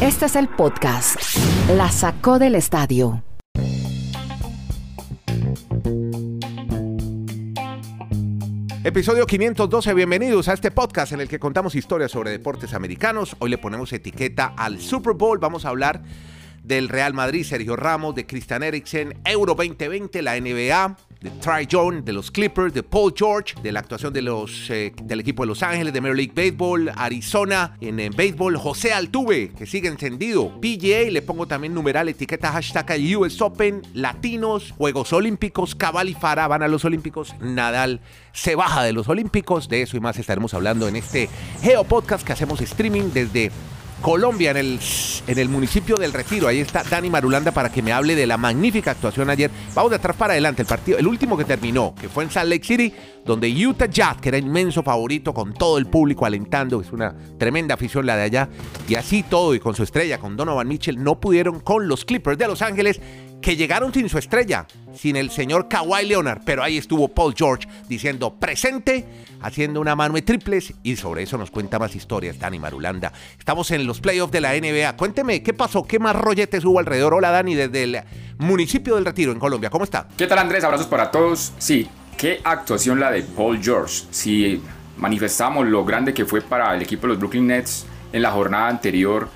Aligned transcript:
Este 0.00 0.26
es 0.26 0.36
el 0.36 0.48
podcast. 0.48 1.16
La 1.76 1.90
sacó 1.90 2.38
del 2.38 2.54
estadio. 2.54 3.22
Episodio 8.82 9.26
512, 9.26 9.94
bienvenidos 9.94 10.48
a 10.48 10.54
este 10.54 10.70
podcast 10.70 11.12
en 11.12 11.20
el 11.20 11.28
que 11.28 11.38
contamos 11.38 11.74
historias 11.74 12.10
sobre 12.10 12.30
deportes 12.30 12.74
americanos. 12.74 13.36
Hoy 13.38 13.50
le 13.50 13.58
ponemos 13.58 13.92
etiqueta 13.92 14.54
al 14.56 14.80
Super 14.80 15.12
Bowl, 15.14 15.38
vamos 15.38 15.64
a 15.64 15.68
hablar 15.68 16.02
del 16.62 16.88
Real 16.88 17.14
Madrid, 17.14 17.44
Sergio 17.44 17.76
Ramos, 17.76 18.14
de 18.14 18.26
Christian 18.26 18.62
Eriksen, 18.62 19.18
Euro 19.24 19.54
2020, 19.54 20.22
la 20.22 20.38
NBA, 20.40 20.96
de 21.20 21.30
Ty 21.30 21.68
Jones, 21.70 22.04
de 22.04 22.12
los 22.12 22.30
Clippers, 22.30 22.72
de 22.72 22.82
Paul 22.82 23.12
George, 23.14 23.54
de 23.62 23.72
la 23.72 23.80
actuación 23.80 24.12
de 24.12 24.22
los, 24.22 24.70
eh, 24.70 24.92
del 25.02 25.20
equipo 25.20 25.42
de 25.42 25.48
Los 25.48 25.62
Ángeles, 25.62 25.92
de 25.92 26.00
Major 26.00 26.16
League 26.16 26.32
Baseball, 26.34 26.90
Arizona 26.96 27.76
en, 27.80 28.00
en 28.00 28.14
béisbol, 28.14 28.56
José 28.56 28.92
Altuve, 28.92 29.50
que 29.50 29.66
sigue 29.66 29.88
encendido, 29.88 30.48
PGA, 30.60 31.10
le 31.10 31.20
pongo 31.20 31.46
también 31.46 31.74
numeral, 31.74 32.08
etiqueta 32.08 32.52
hashtag 32.52 33.00
US 33.18 33.40
Open, 33.42 33.82
Latinos, 33.92 34.72
Juegos 34.78 35.12
Olímpicos, 35.12 35.74
Cabal 35.74 36.08
y 36.08 36.14
Fara 36.14 36.48
van 36.48 36.62
a 36.62 36.68
los 36.68 36.84
Olímpicos, 36.84 37.34
Nadal 37.40 38.00
se 38.32 38.54
baja 38.54 38.82
de 38.82 38.92
los 38.92 39.08
Olímpicos, 39.08 39.68
de 39.68 39.82
eso 39.82 39.96
y 39.96 40.00
más 40.00 40.18
estaremos 40.18 40.54
hablando 40.54 40.88
en 40.88 40.96
este 40.96 41.28
Geo 41.62 41.84
Podcast 41.84 42.26
que 42.26 42.32
hacemos 42.32 42.60
streaming 42.60 43.10
desde 43.12 43.50
Colombia, 44.00 44.50
en 44.50 44.56
el, 44.56 44.80
en 45.26 45.38
el 45.38 45.48
municipio 45.48 45.96
del 45.96 46.12
Retiro. 46.12 46.48
Ahí 46.48 46.60
está 46.60 46.82
Dani 46.82 47.10
Marulanda 47.10 47.52
para 47.52 47.70
que 47.70 47.82
me 47.82 47.92
hable 47.92 48.14
de 48.14 48.26
la 48.26 48.36
magnífica 48.36 48.92
actuación 48.92 49.30
ayer. 49.30 49.50
Vamos 49.74 49.90
de 49.90 49.96
atrás 49.96 50.16
para 50.16 50.32
adelante. 50.32 50.62
El 50.62 50.68
partido, 50.68 50.98
el 50.98 51.06
último 51.06 51.36
que 51.36 51.44
terminó, 51.44 51.94
que 52.00 52.08
fue 52.08 52.24
en 52.24 52.30
Salt 52.30 52.50
Lake 52.50 52.64
City, 52.64 52.92
donde 53.24 53.48
Utah 53.66 53.86
Jazz, 53.86 54.16
que 54.20 54.30
era 54.30 54.38
inmenso 54.38 54.82
favorito, 54.82 55.34
con 55.34 55.54
todo 55.54 55.78
el 55.78 55.86
público 55.86 56.26
alentando, 56.26 56.80
es 56.80 56.92
una 56.92 57.14
tremenda 57.38 57.74
afición 57.74 58.06
la 58.06 58.16
de 58.16 58.22
allá, 58.22 58.48
y 58.88 58.94
así 58.94 59.22
todo, 59.22 59.54
y 59.54 59.60
con 59.60 59.74
su 59.74 59.82
estrella, 59.82 60.18
con 60.18 60.36
Donovan 60.36 60.66
Mitchell, 60.66 61.02
no 61.02 61.20
pudieron 61.20 61.60
con 61.60 61.86
los 61.86 62.04
Clippers 62.04 62.38
de 62.38 62.48
Los 62.48 62.62
Ángeles 62.62 63.00
que 63.40 63.56
llegaron 63.56 63.92
sin 63.92 64.08
su 64.08 64.18
estrella, 64.18 64.66
sin 64.94 65.16
el 65.16 65.30
señor 65.30 65.68
Kawhi 65.68 66.06
Leonard, 66.06 66.42
pero 66.44 66.62
ahí 66.62 66.76
estuvo 66.76 67.08
Paul 67.08 67.34
George 67.36 67.66
diciendo 67.88 68.34
presente, 68.34 69.06
haciendo 69.40 69.80
una 69.80 69.96
mano 69.96 70.14
de 70.14 70.22
triples 70.22 70.74
y 70.82 70.96
sobre 70.96 71.22
eso 71.22 71.38
nos 71.38 71.50
cuenta 71.50 71.78
más 71.78 71.94
historias 71.94 72.38
Dani 72.38 72.58
Marulanda. 72.58 73.12
Estamos 73.38 73.70
en 73.70 73.86
los 73.86 74.00
playoffs 74.00 74.32
de 74.32 74.40
la 74.40 74.52
NBA. 74.52 74.96
Cuénteme, 74.96 75.42
¿qué 75.42 75.54
pasó? 75.54 75.84
¿Qué 75.84 75.98
más 75.98 76.16
rolletes 76.16 76.64
hubo 76.64 76.78
alrededor? 76.78 77.14
Hola 77.14 77.30
Dani, 77.30 77.54
desde 77.54 77.84
el 77.84 78.00
municipio 78.38 78.96
del 78.96 79.04
Retiro 79.04 79.32
en 79.32 79.38
Colombia. 79.38 79.70
¿Cómo 79.70 79.84
está? 79.84 80.06
¿Qué 80.16 80.26
tal 80.26 80.38
Andrés? 80.38 80.62
Abrazos 80.64 80.86
para 80.86 81.10
todos. 81.10 81.52
Sí, 81.58 81.88
qué 82.16 82.40
actuación 82.44 83.00
la 83.00 83.10
de 83.10 83.22
Paul 83.22 83.62
George. 83.62 84.04
Si 84.10 84.60
manifestamos 84.98 85.66
lo 85.66 85.84
grande 85.84 86.12
que 86.12 86.26
fue 86.26 86.42
para 86.42 86.74
el 86.74 86.82
equipo 86.82 87.02
de 87.02 87.08
los 87.08 87.18
Brooklyn 87.18 87.46
Nets 87.46 87.86
en 88.12 88.20
la 88.20 88.30
jornada 88.32 88.68
anterior, 88.68 89.28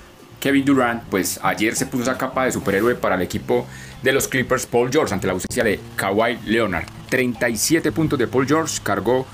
Kevin 0.44 0.62
Durant, 0.62 1.02
pues 1.04 1.40
ayer 1.42 1.74
se 1.74 1.86
puso 1.86 2.02
esa 2.02 2.18
capa 2.18 2.44
de 2.44 2.52
superhéroe 2.52 2.96
para 2.96 3.14
el 3.14 3.22
equipo 3.22 3.66
de 4.04 4.12
los 4.12 4.28
Clippers 4.28 4.66
Paul 4.66 4.90
George 4.92 5.14
ante 5.14 5.26
la 5.26 5.32
ausencia 5.32 5.64
de 5.64 5.80
Kawhi 5.96 6.38
Leonard. 6.44 6.84
37 7.08 7.90
puntos 7.90 8.18
de 8.18 8.26
Paul 8.26 8.46
George 8.46 8.78
cargó 8.82 9.26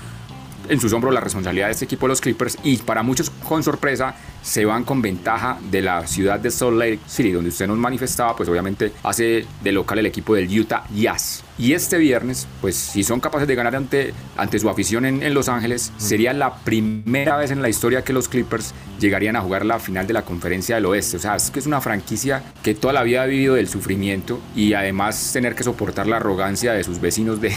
en 0.71 0.79
sus 0.79 0.93
hombros 0.93 1.13
la 1.13 1.19
responsabilidad 1.19 1.67
de 1.67 1.73
este 1.73 1.85
equipo 1.85 2.07
de 2.07 2.09
los 2.09 2.21
Clippers 2.21 2.57
y 2.63 2.77
para 2.77 3.03
muchos 3.03 3.29
con 3.29 3.61
sorpresa 3.61 4.15
se 4.41 4.63
van 4.63 4.85
con 4.85 5.01
ventaja 5.01 5.57
de 5.69 5.81
la 5.81 6.07
ciudad 6.07 6.39
de 6.39 6.49
Salt 6.49 6.77
Lake 6.77 6.99
City 7.07 7.33
donde 7.33 7.49
usted 7.49 7.67
nos 7.67 7.77
manifestaba 7.77 8.37
pues 8.37 8.47
obviamente 8.47 8.93
hace 9.03 9.45
de 9.61 9.71
local 9.73 9.99
el 9.99 10.05
equipo 10.05 10.33
del 10.33 10.47
Utah 10.59 10.85
Jazz. 10.95 11.43
Y 11.57 11.73
este 11.73 11.97
viernes 11.97 12.47
pues 12.61 12.77
si 12.77 13.03
son 13.03 13.19
capaces 13.19 13.49
de 13.49 13.55
ganar 13.55 13.75
ante, 13.75 14.13
ante 14.37 14.59
su 14.59 14.69
afición 14.69 15.05
en, 15.05 15.21
en 15.21 15.33
Los 15.33 15.49
Ángeles 15.49 15.91
sería 15.97 16.31
la 16.31 16.55
primera 16.55 17.35
vez 17.35 17.51
en 17.51 17.61
la 17.61 17.67
historia 17.67 18.05
que 18.05 18.13
los 18.13 18.29
Clippers 18.29 18.73
llegarían 18.97 19.35
a 19.35 19.41
jugar 19.41 19.65
la 19.65 19.77
final 19.77 20.07
de 20.07 20.13
la 20.13 20.21
conferencia 20.21 20.75
del 20.75 20.85
oeste. 20.85 21.17
O 21.17 21.19
sea 21.19 21.35
es 21.35 21.51
que 21.51 21.59
es 21.59 21.67
una 21.67 21.81
franquicia 21.81 22.43
que 22.63 22.75
toda 22.75 22.93
la 22.93 23.03
vida 23.03 23.23
ha 23.23 23.25
vivido 23.25 23.55
del 23.55 23.67
sufrimiento 23.67 24.39
y 24.55 24.73
además 24.73 25.31
tener 25.33 25.53
que 25.53 25.63
soportar 25.63 26.07
la 26.07 26.15
arrogancia 26.15 26.71
de 26.71 26.85
sus 26.85 27.01
vecinos 27.01 27.41
de, 27.41 27.53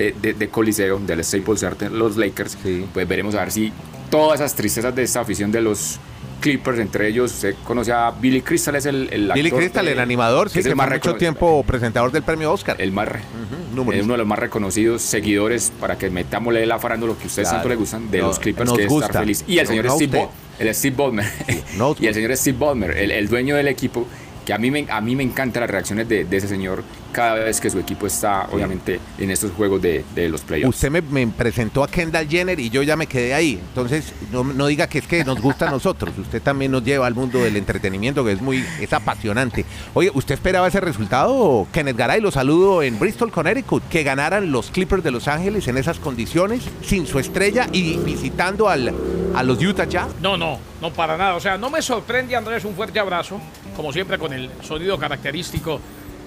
de, 0.00 0.14
de, 0.20 0.32
de, 0.34 0.48
Coliseo, 0.48 0.98
del 0.98 1.22
Staples 1.24 1.60
Center, 1.60 1.90
los 1.92 2.16
Lakers, 2.16 2.56
Sí. 2.62 2.86
pues 2.92 3.06
veremos 3.06 3.34
a 3.34 3.40
ver 3.40 3.52
si 3.52 3.72
todas 4.10 4.40
esas 4.40 4.54
tristezas 4.54 4.94
de 4.94 5.02
esta 5.02 5.20
afición 5.20 5.52
de 5.52 5.60
los 5.60 5.98
Clippers, 6.40 6.78
entre 6.78 7.06
ellos, 7.06 7.32
usted 7.34 7.54
conoce 7.64 7.92
a 7.92 8.10
Billy 8.12 8.40
Crystal, 8.40 8.74
es 8.74 8.86
el, 8.86 9.10
el 9.12 9.30
Billy 9.34 9.48
actor 9.48 9.58
Crystal, 9.60 9.84
de- 9.84 9.92
el 9.92 9.98
animador, 10.00 10.48
sí, 10.48 10.60
es 10.60 10.64
que 10.64 10.70
el 10.70 10.76
más 10.76 10.88
fue 10.88 10.96
mucho 10.96 11.14
tiempo 11.16 11.62
presentador 11.66 12.10
del 12.12 12.22
premio 12.22 12.50
Oscar. 12.50 12.76
el 12.80 12.92
más 12.92 13.08
re- 13.08 13.20
número 13.74 13.98
es 13.98 14.04
uno 14.04 14.14
de 14.14 14.18
los 14.18 14.26
más 14.26 14.38
reconocidos 14.38 15.02
seguidores 15.02 15.70
para 15.78 15.98
que 15.98 16.08
metámosle 16.08 16.64
la 16.64 16.78
farándula 16.78 17.12
que 17.14 17.24
a 17.24 17.26
ustedes 17.26 17.46
Claro. 17.48 17.58
tanto 17.58 17.68
le 17.68 17.76
gustan 17.76 18.10
de 18.10 18.18
No, 18.20 18.28
los 18.28 18.38
Clippers 18.38 18.70
nos 18.70 18.78
que 18.78 18.86
gusta. 18.86 19.06
estar 19.06 19.22
feliz 19.22 19.44
y 19.46 19.58
el 19.58 19.66
señor 19.66 19.90
Steve. 19.90 20.18
Ball- 20.18 20.28
el 20.58 20.74
Steve 20.74 20.96
y 22.00 22.06
el 22.06 22.14
señor 22.14 22.36
Steve 22.36 22.56
Ballmer 22.58 22.90
el, 22.96 23.10
el 23.10 23.28
dueño 23.28 23.54
del 23.56 23.68
equipo 23.68 24.06
que 24.50 24.54
a 24.54 24.58
mí 24.58 24.68
me, 24.72 24.84
a 24.90 25.00
mí 25.00 25.14
me 25.14 25.22
encantan 25.22 25.60
las 25.60 25.70
reacciones 25.70 26.08
de, 26.08 26.24
de 26.24 26.36
ese 26.36 26.48
señor 26.48 26.82
cada 27.12 27.34
vez 27.34 27.60
que 27.60 27.70
su 27.70 27.78
equipo 27.78 28.08
está 28.08 28.48
obviamente 28.50 28.98
en 29.18 29.30
estos 29.30 29.52
juegos 29.52 29.80
de, 29.80 30.04
de 30.12 30.28
los 30.28 30.40
playoffs 30.40 30.74
Usted 30.74 30.90
me, 30.90 31.02
me 31.02 31.26
presentó 31.28 31.84
a 31.84 31.88
Kendall 31.88 32.28
Jenner 32.28 32.58
y 32.58 32.68
yo 32.68 32.82
ya 32.82 32.96
me 32.96 33.06
quedé 33.06 33.32
ahí. 33.32 33.60
Entonces, 33.68 34.12
no, 34.32 34.42
no 34.42 34.66
diga 34.66 34.88
que 34.88 34.98
es 34.98 35.06
que 35.06 35.24
nos 35.24 35.40
gusta 35.40 35.68
a 35.68 35.70
nosotros. 35.70 36.16
Usted 36.18 36.42
también 36.42 36.72
nos 36.72 36.82
lleva 36.82 37.06
al 37.06 37.14
mundo 37.14 37.38
del 37.38 37.56
entretenimiento, 37.56 38.24
que 38.24 38.32
es 38.32 38.40
muy 38.40 38.64
es 38.80 38.92
apasionante. 38.92 39.64
Oye, 39.94 40.10
¿usted 40.14 40.34
esperaba 40.34 40.66
ese 40.66 40.80
resultado? 40.80 41.66
Kenneth 41.72 41.96
Garay, 41.96 42.20
lo 42.20 42.30
saludo 42.32 42.82
en 42.82 42.98
Bristol, 42.98 43.30
Connecticut. 43.30 43.82
Que 43.88 44.02
ganaran 44.02 44.50
los 44.50 44.70
Clippers 44.70 45.04
de 45.04 45.10
Los 45.12 45.28
Ángeles 45.28 45.68
en 45.68 45.76
esas 45.76 45.98
condiciones, 45.98 46.62
sin 46.82 47.06
su 47.06 47.18
estrella 47.18 47.68
y 47.72 47.98
visitando 47.98 48.68
al, 48.68 48.92
a 49.34 49.42
los 49.42 49.62
Utah 49.62 49.84
Jazz. 49.84 50.08
No, 50.20 50.36
no, 50.36 50.58
no 50.80 50.92
para 50.92 51.16
nada. 51.16 51.34
O 51.34 51.40
sea, 51.40 51.58
no 51.58 51.70
me 51.70 51.82
sorprende, 51.82 52.34
Andrés, 52.36 52.64
un 52.64 52.74
fuerte 52.74 52.98
abrazo, 52.98 53.40
como 53.76 53.92
siempre 53.92 54.18
con 54.18 54.32
el 54.32 54.50
sonido 54.62 54.98
característico 54.98 55.80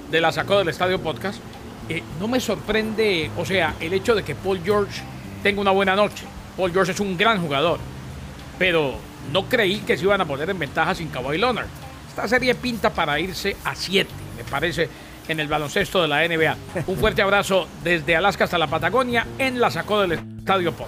de 0.09 0.21
la 0.21 0.31
sacó 0.31 0.57
del 0.57 0.69
Estadio 0.69 0.99
Podcast. 0.99 1.39
Eh, 1.89 2.01
no 2.19 2.27
me 2.27 2.39
sorprende, 2.39 3.29
o 3.37 3.45
sea, 3.45 3.75
el 3.79 3.93
hecho 3.93 4.15
de 4.15 4.23
que 4.23 4.35
Paul 4.35 4.61
George 4.63 5.01
tenga 5.41 5.61
una 5.61 5.71
buena 5.71 5.95
noche. 5.95 6.25
Paul 6.55 6.71
George 6.71 6.91
es 6.91 6.99
un 6.99 7.17
gran 7.17 7.41
jugador, 7.41 7.79
pero 8.57 8.95
no 9.31 9.49
creí 9.49 9.79
que 9.79 9.97
se 9.97 10.03
iban 10.03 10.21
a 10.21 10.25
poner 10.25 10.49
en 10.49 10.59
ventaja 10.59 10.95
sin 10.95 11.09
Kawhi 11.09 11.37
Leonard. 11.37 11.67
Esta 12.07 12.27
serie 12.27 12.55
pinta 12.55 12.91
para 12.91 13.19
irse 13.19 13.57
a 13.63 13.75
7, 13.75 14.09
me 14.37 14.43
parece, 14.43 14.87
en 15.27 15.39
el 15.39 15.47
baloncesto 15.47 16.01
de 16.01 16.07
la 16.07 16.27
NBA. 16.27 16.55
Un 16.87 16.97
fuerte 16.97 17.21
abrazo 17.21 17.67
desde 17.83 18.15
Alaska 18.15 18.43
hasta 18.43 18.57
la 18.57 18.67
Patagonia 18.67 19.25
en 19.39 19.59
la 19.59 19.71
sacó 19.71 20.01
del 20.01 20.13
Estadio 20.13 20.32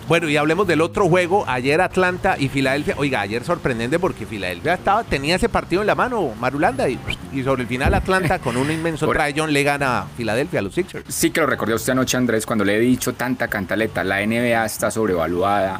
Bueno, 0.07 0.29
y 0.29 0.35
hablemos 0.35 0.67
del 0.67 0.81
otro 0.81 1.07
juego, 1.07 1.45
ayer 1.47 1.79
Atlanta 1.79 2.35
y 2.37 2.49
Filadelfia. 2.49 2.95
Oiga, 2.97 3.21
ayer 3.21 3.43
sorprendente 3.43 3.99
porque 3.99 4.25
Filadelfia 4.25 4.73
estaba, 4.73 5.03
tenía 5.03 5.35
ese 5.35 5.47
partido 5.47 5.81
en 5.81 5.87
la 5.87 5.95
mano, 5.95 6.33
Marulanda, 6.39 6.89
y, 6.89 6.99
y 7.31 7.41
sobre 7.43 7.61
el 7.61 7.67
final 7.67 7.93
Atlanta 7.93 8.39
con 8.39 8.57
un 8.57 8.69
inmenso 8.69 9.11
John 9.35 9.53
le 9.53 9.63
gana 9.63 9.99
a 9.99 10.05
Filadelfia 10.17 10.59
a 10.59 10.61
los 10.61 10.73
Sixers. 10.73 11.05
Sí 11.13 11.31
que 11.31 11.39
lo 11.39 11.47
recordé 11.47 11.73
a 11.73 11.77
usted 11.77 11.93
anoche, 11.93 12.17
Andrés, 12.17 12.45
cuando 12.45 12.65
le 12.65 12.75
he 12.75 12.79
dicho 12.79 13.13
tanta 13.13 13.47
cantaleta. 13.47 14.03
La 14.03 14.25
NBA 14.25 14.65
está 14.65 14.91
sobrevaluada. 14.91 15.79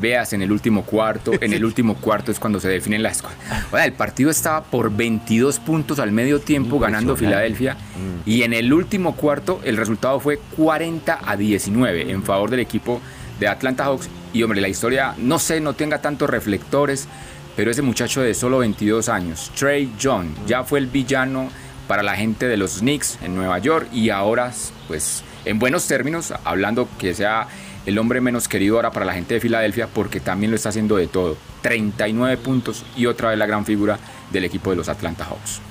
Veas 0.00 0.32
en 0.32 0.42
el 0.42 0.52
último 0.52 0.84
cuarto. 0.84 1.32
En 1.40 1.52
el 1.52 1.64
último 1.64 1.96
cuarto 1.96 2.30
es 2.30 2.38
cuando 2.38 2.60
se 2.60 2.68
definen 2.68 3.02
las 3.02 3.22
cosas. 3.22 3.36
Oiga, 3.72 3.84
el 3.84 3.92
partido 3.92 4.30
estaba 4.30 4.62
por 4.62 4.94
22 4.94 5.58
puntos 5.58 5.98
al 5.98 6.12
medio 6.12 6.40
tiempo 6.40 6.78
ganando. 6.78 7.16
Filadelfia. 7.16 7.76
Y 8.24 8.42
en 8.42 8.52
el 8.52 8.72
último 8.72 9.16
cuarto 9.16 9.60
el 9.64 9.76
resultado 9.76 10.20
fue 10.20 10.38
40 10.56 11.20
a 11.24 11.36
19 11.36 12.10
en 12.10 12.22
favor 12.22 12.50
del 12.50 12.60
equipo 12.60 13.00
de 13.40 13.48
Atlanta 13.48 13.84
Hawks. 13.84 14.08
Y 14.32 14.42
hombre, 14.42 14.60
la 14.60 14.68
historia, 14.68 15.14
no 15.18 15.38
sé, 15.38 15.60
no 15.60 15.74
tenga 15.74 16.00
tantos 16.00 16.28
reflectores. 16.28 17.08
Pero 17.56 17.70
ese 17.70 17.80
muchacho 17.80 18.20
de 18.20 18.34
solo 18.34 18.58
22 18.58 19.08
años, 19.08 19.50
Trey 19.58 19.94
John, 20.00 20.34
ya 20.46 20.62
fue 20.62 20.78
el 20.78 20.88
villano 20.88 21.48
para 21.88 22.02
la 22.02 22.14
gente 22.14 22.48
de 22.48 22.58
los 22.58 22.80
Knicks 22.80 23.18
en 23.22 23.34
Nueva 23.34 23.58
York 23.58 23.88
y 23.92 24.10
ahora, 24.10 24.52
pues, 24.88 25.22
en 25.46 25.58
buenos 25.58 25.86
términos, 25.86 26.34
hablando 26.44 26.86
que 26.98 27.14
sea 27.14 27.46
el 27.86 27.98
hombre 27.98 28.20
menos 28.20 28.48
querido 28.48 28.76
ahora 28.76 28.90
para 28.90 29.06
la 29.06 29.14
gente 29.14 29.34
de 29.34 29.40
Filadelfia 29.40 29.86
porque 29.86 30.20
también 30.20 30.50
lo 30.50 30.56
está 30.56 30.68
haciendo 30.68 30.96
de 30.96 31.06
todo. 31.06 31.38
39 31.62 32.36
puntos 32.36 32.84
y 32.96 33.06
otra 33.06 33.30
vez 33.30 33.38
la 33.38 33.46
gran 33.46 33.64
figura 33.64 33.98
del 34.30 34.44
equipo 34.44 34.70
de 34.70 34.76
los 34.76 34.88
Atlanta 34.88 35.24
Hawks. 35.24 35.62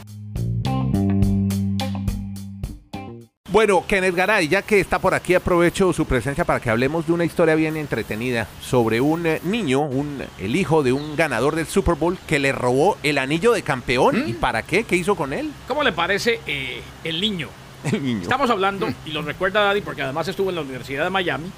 Bueno, 3.55 3.85
Kenneth 3.87 4.15
Garay, 4.15 4.49
ya 4.49 4.63
que 4.63 4.81
está 4.81 4.99
por 4.99 5.13
aquí, 5.13 5.33
aprovecho 5.33 5.93
su 5.93 6.05
presencia 6.05 6.43
para 6.43 6.59
que 6.59 6.69
hablemos 6.69 7.07
de 7.07 7.13
una 7.13 7.23
historia 7.23 7.55
bien 7.55 7.77
entretenida 7.77 8.49
sobre 8.59 8.99
un 8.99 9.25
eh, 9.25 9.39
niño, 9.45 9.79
un, 9.79 10.21
el 10.39 10.57
hijo 10.57 10.83
de 10.83 10.91
un 10.91 11.15
ganador 11.15 11.55
del 11.55 11.65
Super 11.65 11.95
Bowl 11.95 12.17
que 12.27 12.37
le 12.37 12.51
robó 12.51 12.97
el 13.01 13.17
anillo 13.17 13.53
de 13.53 13.61
campeón. 13.61 14.25
¿Y 14.27 14.33
para 14.33 14.63
qué? 14.63 14.83
¿Qué 14.83 14.97
hizo 14.97 15.15
con 15.15 15.31
él? 15.31 15.53
¿Cómo 15.69 15.83
le 15.83 15.93
parece 15.93 16.41
eh, 16.45 16.81
el 17.05 17.21
niño? 17.21 17.47
El 17.85 18.03
niño. 18.03 18.23
Estamos 18.23 18.49
hablando, 18.49 18.89
y 19.05 19.11
lo 19.11 19.21
recuerda 19.21 19.63
Daddy 19.63 19.79
porque 19.79 20.01
además 20.01 20.27
estuvo 20.27 20.49
en 20.49 20.55
la 20.55 20.61
Universidad 20.61 21.05
de 21.05 21.09
Miami, 21.09 21.49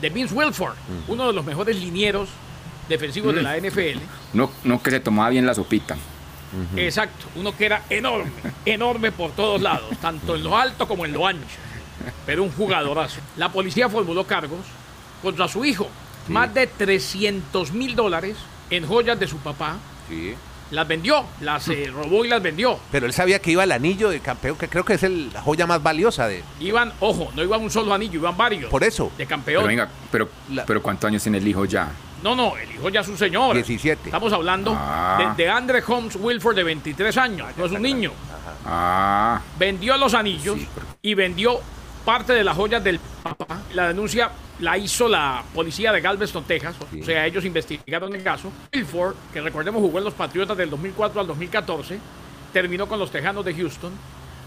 de 0.00 0.08
Vince 0.08 0.34
Wilford, 0.34 0.72
uno 1.06 1.26
de 1.26 1.34
los 1.34 1.44
mejores 1.44 1.76
linieros 1.76 2.30
defensivos 2.88 3.34
de 3.34 3.42
la 3.42 3.58
NFL. 3.58 3.98
No, 4.32 4.50
no 4.64 4.82
que 4.82 4.90
se 4.90 5.00
tomaba 5.00 5.28
bien 5.28 5.44
la 5.44 5.52
sopita. 5.52 5.98
Exacto, 6.76 7.26
uno 7.36 7.56
que 7.56 7.66
era 7.66 7.82
enorme, 7.90 8.30
enorme 8.64 9.12
por 9.12 9.32
todos 9.32 9.60
lados, 9.60 9.96
tanto 10.00 10.36
en 10.36 10.44
lo 10.44 10.56
alto 10.56 10.86
como 10.88 11.04
en 11.04 11.12
lo 11.12 11.26
ancho. 11.26 11.46
Pero 12.26 12.42
un 12.42 12.52
jugadorazo. 12.52 13.20
La 13.36 13.50
policía 13.50 13.88
formuló 13.88 14.24
cargos 14.26 14.60
contra 15.22 15.48
su 15.48 15.64
hijo. 15.64 15.88
Más 16.28 16.52
de 16.54 16.66
300 16.66 17.72
mil 17.72 17.94
dólares 17.96 18.36
en 18.70 18.86
joyas 18.86 19.18
de 19.18 19.26
su 19.26 19.38
papá. 19.38 19.76
Sí. 20.08 20.34
las 20.70 20.88
vendió, 20.88 21.24
las 21.42 21.68
eh, 21.68 21.90
robó 21.92 22.24
y 22.24 22.28
las 22.28 22.42
vendió. 22.42 22.78
Pero 22.90 23.04
él 23.04 23.12
sabía 23.12 23.38
que 23.40 23.50
iba 23.50 23.62
el 23.62 23.72
anillo 23.72 24.08
de 24.08 24.20
campeón, 24.20 24.56
que 24.56 24.68
creo 24.68 24.84
que 24.86 24.94
es 24.94 25.02
el- 25.02 25.30
la 25.30 25.42
joya 25.42 25.66
más 25.66 25.82
valiosa 25.82 26.26
de... 26.26 26.42
Iban, 26.60 26.92
ojo, 27.00 27.30
no 27.36 27.42
iban 27.42 27.60
un 27.60 27.70
solo 27.70 27.92
anillo, 27.92 28.14
iban 28.20 28.34
varios. 28.38 28.70
Por 28.70 28.82
eso. 28.82 29.04
De 29.18 29.26
Pero 29.26 29.28
campeón. 29.28 29.66
venga, 29.66 29.88
pero, 30.10 30.30
La- 30.50 30.64
pero 30.64 30.80
¿cuántos 30.82 31.08
años 31.08 31.22
tiene 31.22 31.36
el 31.38 31.46
hijo 31.46 31.66
ya? 31.66 31.90
No, 32.22 32.34
no, 32.36 32.56
el 32.56 32.70
hijo 32.72 32.88
ya 32.88 33.00
es 33.00 33.08
un 33.08 33.16
señor. 33.18 33.54
17. 33.54 34.00
Estamos 34.06 34.32
hablando 34.32 34.74
Ah. 34.78 35.34
de, 35.36 35.44
de 35.44 35.50
Andre 35.50 35.82
Holmes 35.86 36.16
Wilford 36.16 36.54
de 36.56 36.62
23 36.64 37.16
años, 37.16 37.48
no 37.56 37.64
es 37.66 37.72
un 37.72 37.82
niño. 37.82 38.12
Ah, 38.64 39.40
Vendió 39.58 39.96
los 39.96 40.14
anillos 40.14 40.56
Sí, 40.58 40.68
pero- 40.74 40.86
y 41.02 41.14
vendió 41.14 41.58
parte 42.04 42.32
de 42.32 42.44
las 42.44 42.56
joyas 42.56 42.82
del 42.84 42.98
papá. 43.22 43.62
La 43.74 43.88
denuncia 43.88 44.30
la 44.60 44.78
hizo 44.78 45.08
la 45.08 45.42
policía 45.54 45.92
de 45.92 46.00
Galveston, 46.00 46.44
Texas. 46.44 46.76
Sí. 46.90 47.00
O 47.00 47.04
sea, 47.04 47.26
ellos 47.26 47.44
investigaron 47.44 48.14
el 48.14 48.22
caso. 48.22 48.52
Wilford, 48.72 49.14
que 49.32 49.40
recordemos 49.40 49.80
jugó 49.80 49.98
en 49.98 50.04
los 50.04 50.14
Patriotas 50.14 50.56
del 50.56 50.70
2004 50.70 51.20
al 51.20 51.26
2014, 51.26 51.98
terminó 52.52 52.86
con 52.86 52.98
los 52.98 53.10
Tejanos 53.10 53.44
de 53.44 53.54
Houston. 53.54 53.92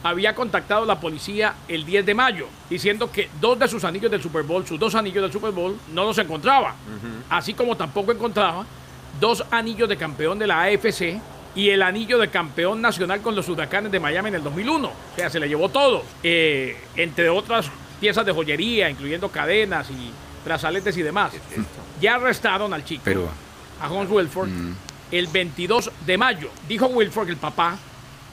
Había 0.06 0.36
contactado 0.36 0.84
a 0.84 0.86
la 0.86 1.00
policía 1.00 1.56
el 1.68 1.84
10 1.84 2.06
de 2.06 2.13
mayo 2.13 2.48
diciendo 2.69 3.12
que 3.12 3.28
dos 3.42 3.57
de 3.57 3.68
sus 3.68 3.84
anillos 3.84 4.12
del 4.12 4.22
Super 4.22 4.44
Bowl, 4.44 4.63
sus 4.68 4.80
dos 4.80 4.94
anillos 4.94 5.24
del 5.24 5.31
Super 5.31 5.50
Bowl, 5.52 5.75
no 5.94 6.04
los 6.04 6.16
encontraba. 6.19 6.75
Así 7.28 7.56
como 7.56 7.75
tampoco 7.75 8.12
encontraba 8.12 8.68
dos 9.19 9.44
anillos 9.50 9.90
de 9.90 9.98
campeón 9.98 10.38
de 10.38 10.46
la 10.46 10.62
AFC 10.62 11.19
y 11.56 11.69
el 11.72 11.81
anillo 11.81 12.19
de 12.19 12.28
campeón 12.30 12.81
nacional 12.84 13.22
con 13.22 13.36
los 13.36 13.50
huracanes 13.50 13.92
de 13.92 14.00
Miami 14.00 14.30
en 14.30 14.36
el 14.36 14.44
2001. 14.44 14.88
O 14.90 14.94
sea, 15.16 15.28
se 15.31 15.40
le 15.40 15.48
llevó 15.48 15.69
todo, 15.69 16.04
eh, 16.22 16.78
entre 16.96 17.28
otras 17.30 17.66
piezas 18.00 18.25
de 18.28 18.31
joyería, 18.31 18.88
incluyendo 18.92 19.30
cadenas 19.30 19.90
y 19.90 20.12
brazaletes 20.46 20.96
y 20.98 21.02
demás. 21.02 21.31
Ya 22.00 22.13
arrestaron 22.16 22.75
al 22.75 22.86
chico, 22.86 23.02
pero 23.06 23.28
a 23.81 23.90
Holmes 23.90 24.12
Wilford, 24.12 24.50
Mm. 24.50 24.75
el 25.13 25.28
22 25.28 25.90
de 26.06 26.18
mayo. 26.19 26.50
Dijo 26.68 26.86
Wilford, 26.86 27.30
el 27.30 27.38
papá, 27.38 27.78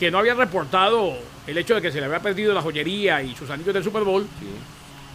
que 0.03 0.11
no 0.11 0.19
había 0.19 0.35
reportado 0.35 1.13
el 1.47 1.57
hecho 1.59 1.77
de 1.77 1.81
que 1.81 1.93
se 1.93 2.01
le 2.01 2.07
había 2.07 2.19
perdido 2.19 2.53
la 2.53 2.61
joyería 2.61 3.23
y 3.23 3.37
sus 3.37 3.49
anillos 3.51 3.73
del 3.73 3.85
Super 3.85 4.03
Bowl 4.03 4.27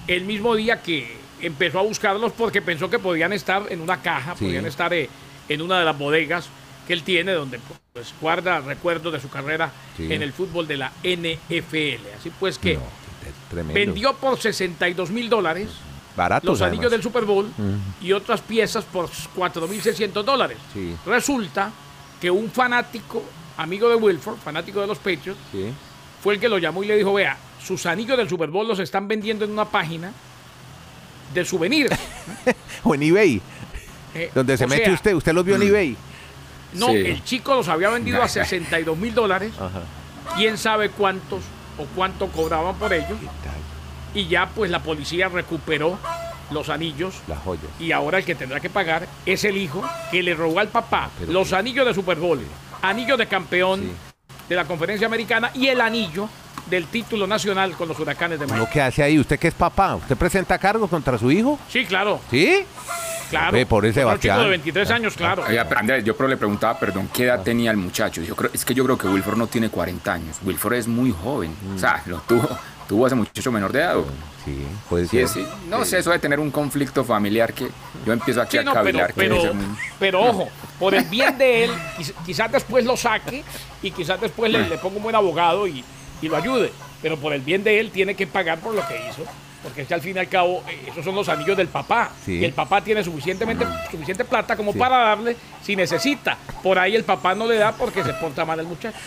el 0.07 0.23
mismo 0.23 0.55
día 0.55 0.81
que 0.81 1.17
empezó 1.41 1.79
a 1.79 1.81
buscarlos 1.81 2.31
porque 2.31 2.61
pensó 2.61 2.89
que 2.89 2.97
podían 2.97 3.33
estar 3.33 3.63
en 3.69 3.81
una 3.81 4.01
caja, 4.01 4.33
Sí. 4.37 4.45
podían 4.45 4.65
estar 4.65 4.93
eh, 4.93 5.09
en 5.49 5.61
una 5.61 5.79
de 5.79 5.83
las 5.83 5.97
bodegas 5.99 6.47
que 6.87 6.93
él 6.93 7.03
tiene 7.03 7.33
donde 7.33 7.59
pues 7.91 8.13
guarda 8.21 8.61
recuerdos 8.61 9.11
de 9.11 9.19
su 9.19 9.27
carrera 9.29 9.73
Sí. 9.97 10.07
en 10.09 10.21
el 10.21 10.31
fútbol 10.31 10.65
de 10.65 10.77
la 10.77 10.93
NFL. 11.03 12.07
Así 12.17 12.31
pues 12.39 12.57
que 12.57 12.75
No, 12.75 13.63
vendió 13.73 14.13
por 14.13 14.39
62 14.39 15.09
mil 15.11 15.27
dólares 15.27 15.67
Baratos, 16.15 16.47
los 16.49 16.61
anillos 16.61 16.85
además. 16.85 16.91
del 16.91 17.03
Super 17.03 17.25
Bowl 17.25 17.51
y 18.01 18.13
otras 18.13 18.39
piezas 18.39 18.85
por 18.85 19.09
4.600 19.35 20.23
dólares. 20.23 20.57
Resulta 21.05 21.73
que 22.21 22.31
un 22.31 22.49
fanático, 22.49 23.21
amigo 23.57 23.89
de 23.89 23.95
Wilford, 23.95 24.37
fanático 24.37 24.81
de 24.81 24.87
los 24.87 24.97
Patriots, 24.97 25.39
Sí. 25.51 25.71
fue 26.23 26.35
el 26.35 26.39
que 26.39 26.49
lo 26.49 26.57
llamó 26.57 26.83
y 26.83 26.87
le 26.87 26.95
dijo, 26.97 27.13
vea, 27.13 27.37
sus 27.63 27.85
anillos 27.85 28.17
del 28.17 28.29
Super 28.29 28.49
Bowl 28.49 28.67
los 28.67 28.79
están 28.79 29.07
vendiendo 29.07 29.45
en 29.45 29.51
una 29.51 29.65
página 29.65 30.11
de 31.33 31.45
souvenirs. 31.45 31.95
O 32.83 32.93
en 32.95 33.03
eBay, 33.03 33.41
Eh, 34.13 34.31
donde 34.33 34.57
se 34.57 34.65
mete 34.67 34.85
sea, 34.85 34.93
usted. 34.93 35.13
¿Usted 35.13 35.33
los 35.33 35.43
vio 35.45 35.55
en 35.55 35.63
eBay? 35.63 35.97
No, 36.73 36.87
Sí. 36.89 36.95
el 36.97 37.23
chico 37.23 37.55
los 37.55 37.67
había 37.67 37.89
vendido 37.89 38.21
a 38.21 38.27
62 38.29 38.97
mil 38.97 39.13
dólares. 39.13 39.51
Ajá. 39.59 39.81
¿Quién 40.37 40.57
sabe 40.57 40.89
cuántos 40.89 41.41
o 41.77 41.85
cuánto 41.95 42.27
cobraban 42.27 42.75
por 42.75 42.93
ellos? 42.93 43.17
Y 44.13 44.27
ya 44.27 44.47
pues 44.47 44.71
la 44.71 44.79
policía 44.81 45.27
recuperó 45.29 45.99
los 46.51 46.69
anillos 46.69 47.15
Las 47.27 47.39
joyas. 47.39 47.65
y 47.79 47.91
ahora 47.91 48.19
el 48.19 48.25
que 48.25 48.33
tendrá 48.35 48.59
que 48.61 48.69
pagar 48.69 49.07
es 49.25 49.43
el 49.43 49.57
hijo 49.57 49.83
que 50.11 50.23
le 50.23 50.33
robó 50.33 50.59
al 50.59 50.69
papá 50.69 51.09
Pero 51.19 51.31
los 51.33 51.49
qué- 51.49 51.55
anillos 51.57 51.85
de 51.85 51.93
Super 51.93 52.17
Bowl, 52.17 52.39
anillos 52.81 53.17
de 53.17 53.27
campeón 53.27 53.81
Sí. 53.81 53.91
de 54.49 54.55
la 54.55 54.65
conferencia 54.65 55.07
americana 55.07 55.51
y 55.53 55.67
el 55.67 55.81
anillo 55.81 56.29
del 56.69 56.87
título 56.87 57.27
nacional 57.27 57.73
con 57.73 57.87
los 57.87 57.97
huracanes 57.99 58.39
de 58.39 58.45
Miami. 58.45 58.61
¿Uno 58.63 58.69
qué 58.71 58.81
hace 58.81 59.01
ahí? 59.03 59.17
¿Usted 59.19 59.39
qué 59.39 59.47
es 59.49 59.53
papá? 59.53 59.95
¿Usted 59.95 60.17
presenta 60.17 60.57
cargos 60.57 60.89
contra 60.89 61.17
su 61.17 61.31
hijo? 61.31 61.57
Sí, 61.69 61.85
claro, 61.85 62.19
¿Sí? 62.29 62.65
claro. 63.29 63.57
Por 63.67 63.85
ese 63.85 64.05
un 64.05 64.19
chico 64.19 64.37
de 64.39 64.49
23 64.49 64.91
años, 64.91 65.15
claro. 65.15 65.43
Andrés, 65.75 66.03
yo 66.03 66.15
pero 66.15 66.27
le 66.29 66.35
preguntaba, 66.37 66.77
perdón, 66.79 67.09
¿qué 67.13 67.23
edad 67.23 67.41
tenía 67.41 67.71
el 67.71 67.77
muchacho? 67.77 68.21
Yo 68.21 68.35
creo, 68.35 68.51
es 68.53 68.65
que 68.65 68.73
yo 68.73 68.83
creo 68.83 68.97
que 68.97 69.07
Wilford 69.07 69.37
no 69.37 69.47
tiene 69.47 69.69
40 69.69 70.13
años. 70.13 70.37
Wilford 70.43 70.73
es 70.73 70.87
muy 70.87 71.11
joven. 71.11 71.55
O 71.75 71.79
sea, 71.79 72.01
lo 72.05 72.17
tuvo, 72.19 72.47
tuvo 72.87 73.05
a 73.05 73.07
ese 73.07 73.15
muchacho 73.15 73.51
menor 73.51 73.71
de 73.71 73.79
edad. 73.79 73.95
Sí, 74.45 74.65
puede 74.89 75.07
ser. 75.07 75.27
sí. 75.27 75.45
No 75.69 75.83
sé, 75.85 75.99
eso 75.99 76.11
de 76.11 76.19
tener 76.19 76.39
un 76.39 76.51
conflicto 76.51 77.03
familiar 77.03 77.53
que 77.53 77.67
yo 78.05 78.13
empiezo 78.13 78.41
aquí 78.41 78.51
Sí, 78.51 78.57
a 78.59 78.63
no, 78.63 78.71
pero, 78.71 78.83
cavilar. 78.83 79.07
que 79.07 79.13
pero, 79.21 79.53
muy- 79.53 79.65
pero 79.99 80.21
ojo, 80.21 80.49
por 80.79 80.95
el 80.95 81.03
bien 81.05 81.37
de 81.37 81.65
él, 81.65 81.71
quiz- 81.97 82.13
quizás 82.25 82.51
después 82.51 82.85
lo 82.85 82.95
saque 82.95 83.43
y 83.81 83.91
quizás 83.91 84.19
después 84.21 84.51
le, 84.51 84.67
le 84.69 84.77
ponga 84.77 84.97
un 84.97 85.03
buen 85.03 85.15
abogado 85.15 85.67
y, 85.67 85.83
y 86.21 86.29
lo 86.29 86.37
ayude. 86.37 86.71
Pero 87.01 87.17
por 87.17 87.33
el 87.33 87.41
bien 87.41 87.63
de 87.63 87.79
él 87.79 87.91
tiene 87.91 88.15
que 88.15 88.25
pagar 88.25 88.59
por 88.59 88.73
lo 88.73 88.87
que 88.87 88.95
hizo. 89.09 89.23
Porque 89.63 89.81
es 89.81 89.87
que 89.87 89.93
al 89.93 90.01
fin 90.01 90.15
y 90.15 90.19
al 90.19 90.29
cabo, 90.29 90.63
eh, 90.69 90.87
esos 90.91 91.03
son 91.03 91.13
los 91.15 91.27
anillos 91.27 91.57
del 91.57 91.67
papá. 91.67 92.11
Sí. 92.25 92.33
Y 92.37 92.45
el 92.45 92.53
papá 92.53 92.79
tiene 92.81 93.03
suficientemente, 93.03 93.65
suficiente 93.91 94.23
plata 94.23 94.55
como 94.55 94.71
Sí. 94.71 94.79
para 94.79 94.97
darle 94.99 95.35
si 95.61 95.75
necesita. 95.75 96.37
Por 96.63 96.79
ahí 96.79 96.95
el 96.95 97.03
papá 97.03 97.35
no 97.35 97.45
le 97.47 97.57
da 97.57 97.73
porque 97.73 98.03
se 98.03 98.13
porta 98.13 98.45
mal 98.45 98.59
el 98.59 98.65
muchacho. 98.67 98.97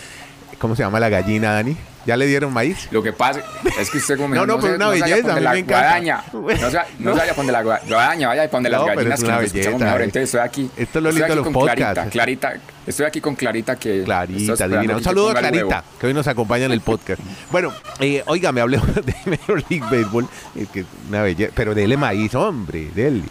¿Cómo 0.59 0.77
se 0.77 0.83
llama 0.83 1.01
la 1.01 1.09
gallina, 1.09 1.53
Dani? 1.55 1.77
¿Ya 2.07 2.17
le 2.17 2.27
dieron 2.27 2.53
maíz? 2.53 2.89
Lo 2.91 3.03
que 3.03 3.13
pasa 3.13 3.43
es 3.79 3.91
que 3.91 3.99
usted 3.99 4.17
como 4.17 4.35
No, 4.35 4.47
no, 4.47 4.57
pero 4.59 4.71
se- 4.73 4.77
una 4.77 4.89
belleza, 4.89 5.33
a 5.33 5.37
mí 5.37 5.41
la 5.43 5.53
me 5.53 5.59
encanta. 5.59 5.81
guadaña. 6.01 6.25
No 6.99 7.15
vaya 7.15 7.35
por 7.35 7.45
de 7.47 7.53
la 7.53 7.63
gua- 7.63 7.81
guadaña, 7.87 8.29
vaya 8.29 8.49
donde 8.49 8.71
las 8.71 8.85
gallinas 8.87 9.21
es 9.23 9.53
que 9.53 9.61
escuchamos 9.61 9.81
mejor. 9.83 10.01
eh. 10.01 10.05
Entonces 10.05 10.23
estoy 10.25 10.41
aquí. 10.41 10.71
Esto 10.77 10.99
es 10.99 11.03
lo 11.03 11.11
lindo 11.11 11.27
de 11.27 11.33
aquí 11.33 11.37
los 11.37 11.45
con 11.45 11.53
podcasts. 11.53 11.81
Clarita, 12.11 12.11
Clarita, 12.11 12.53
estoy 12.87 13.07
aquí 13.07 13.21
con 13.21 13.35
Clarita 13.35 13.77
que 13.77 14.03
Clarita, 14.05 14.67
divina. 14.69 14.97
Un 14.97 15.05
saludo 15.05 15.31
a 15.31 15.35
Clarita, 15.35 15.85
que 16.01 16.07
hoy 16.07 16.15
nos 16.15 16.27
acompaña 16.27 16.65
en 16.65 16.73
el 16.73 16.81
podcast. 16.81 17.21
Bueno, 17.51 17.73
eh, 18.01 18.23
oiga, 18.27 18.51
me 18.51 18.61
hablé 18.63 18.79
de 19.05 19.15
Major 19.31 19.63
League 19.69 19.85
Baseball, 19.91 20.27
eh, 20.57 20.67
que 20.73 20.85
una 21.09 21.23
belleza, 21.23 21.53
pero 21.55 21.75
dele 21.75 21.97
maíz, 21.99 22.35
hombre, 22.35 22.89
dele. 22.95 23.25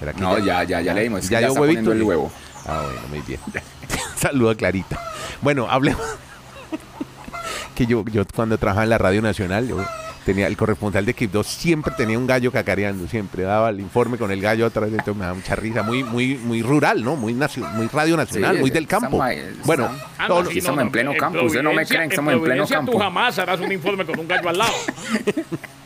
¿Será 0.00 0.12
que 0.14 0.20
No, 0.20 0.38
ya, 0.38 0.64
ya, 0.64 0.80
ya 0.80 0.94
le 0.94 1.02
dimos. 1.02 1.20
es 1.20 1.28
que 1.28 1.32
Ya 1.34 1.46
está 1.46 1.60
huevito. 1.60 1.92
el 1.92 2.02
huevo. 2.02 2.32
Ah, 2.66 2.82
bueno, 2.86 3.00
muy 3.10 3.20
bien. 3.20 3.38
Saludo 4.16 4.50
a 4.50 4.54
Clarita. 4.54 4.98
Bueno, 5.42 5.66
hablemos. 5.70 6.00
Que 7.74 7.86
yo, 7.86 8.04
yo 8.06 8.24
cuando 8.34 8.56
trabajaba 8.58 8.84
en 8.84 8.90
la 8.90 8.98
Radio 8.98 9.20
Nacional, 9.22 9.66
yo 9.68 9.84
tenía 10.24 10.46
el 10.46 10.56
corresponsal 10.56 11.04
de 11.04 11.10
Equipo 11.10 11.34
2 11.34 11.46
siempre 11.46 11.92
tenía 11.96 12.18
un 12.18 12.26
gallo 12.26 12.50
cacareando, 12.50 13.06
siempre 13.08 13.42
daba 13.42 13.68
el 13.70 13.80
informe 13.80 14.16
con 14.16 14.30
el 14.30 14.40
gallo 14.40 14.64
atrás, 14.66 14.88
entonces 14.88 15.14
me 15.16 15.22
daba 15.22 15.34
mucha 15.34 15.54
risa, 15.56 15.82
muy, 15.82 16.02
muy, 16.02 16.36
muy 16.36 16.62
rural, 16.62 17.04
¿no? 17.04 17.14
Muy, 17.16 17.34
nacio- 17.34 17.66
muy 17.74 17.86
Radio 17.88 18.16
Nacional, 18.16 18.54
Sí, 18.56 18.60
muy 18.62 18.70
del 18.70 18.86
campo. 18.86 19.22
estamos 19.22 19.66
Bueno, 19.66 19.84
estamos- 19.84 20.02
Ah, 20.18 20.26
todo 20.26 20.38
no, 20.38 20.44
lo- 20.44 20.48
aquí 20.50 20.58
estamos 20.60 20.80
en 20.82 20.90
pleno 20.90 21.12
campo, 21.18 21.42
ustedes 21.42 21.62
no 21.62 21.70
me 21.70 21.74
Providencia- 21.84 21.96
creen 21.96 22.08
que 22.08 22.14
estamos 22.14 22.32
en 22.32 22.38
pleno 22.40 22.52
Providencia 22.54 22.76
campo. 22.76 22.92
Tú 22.92 22.98
jamás 22.98 23.38
harás 23.38 23.60
un 23.60 23.72
informe 23.72 24.06
con 24.06 24.18
un 24.18 24.28
gallo 24.28 24.48
al 24.48 24.58
lado. 24.58 24.72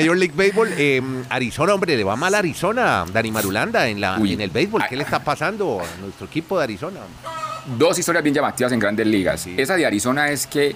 Major 0.00 0.16
League 0.16 0.34
Baseball, 0.36 0.68
eh, 0.76 1.02
Arizona, 1.28 1.74
hombre, 1.74 1.96
le 1.96 2.04
va 2.04 2.16
mal 2.16 2.34
a 2.34 2.38
Arizona, 2.38 3.04
Dani 3.12 3.30
Marulanda, 3.30 3.88
en, 3.88 4.00
la, 4.00 4.18
Uy. 4.18 4.32
en 4.34 4.40
el 4.40 4.50
béisbol. 4.50 4.82
¿Qué 4.88 4.96
le 4.96 5.02
está 5.04 5.22
pasando 5.22 5.80
a 5.80 6.00
nuestro 6.00 6.26
equipo 6.26 6.58
de 6.58 6.64
Arizona? 6.64 7.00
Dos 7.78 7.98
historias 7.98 8.22
bien 8.24 8.34
llamativas 8.34 8.72
en 8.72 8.78
grandes 8.78 9.06
ligas. 9.06 9.46
Esa 9.46 9.76
de 9.76 9.86
Arizona 9.86 10.30
es 10.30 10.46
que 10.46 10.74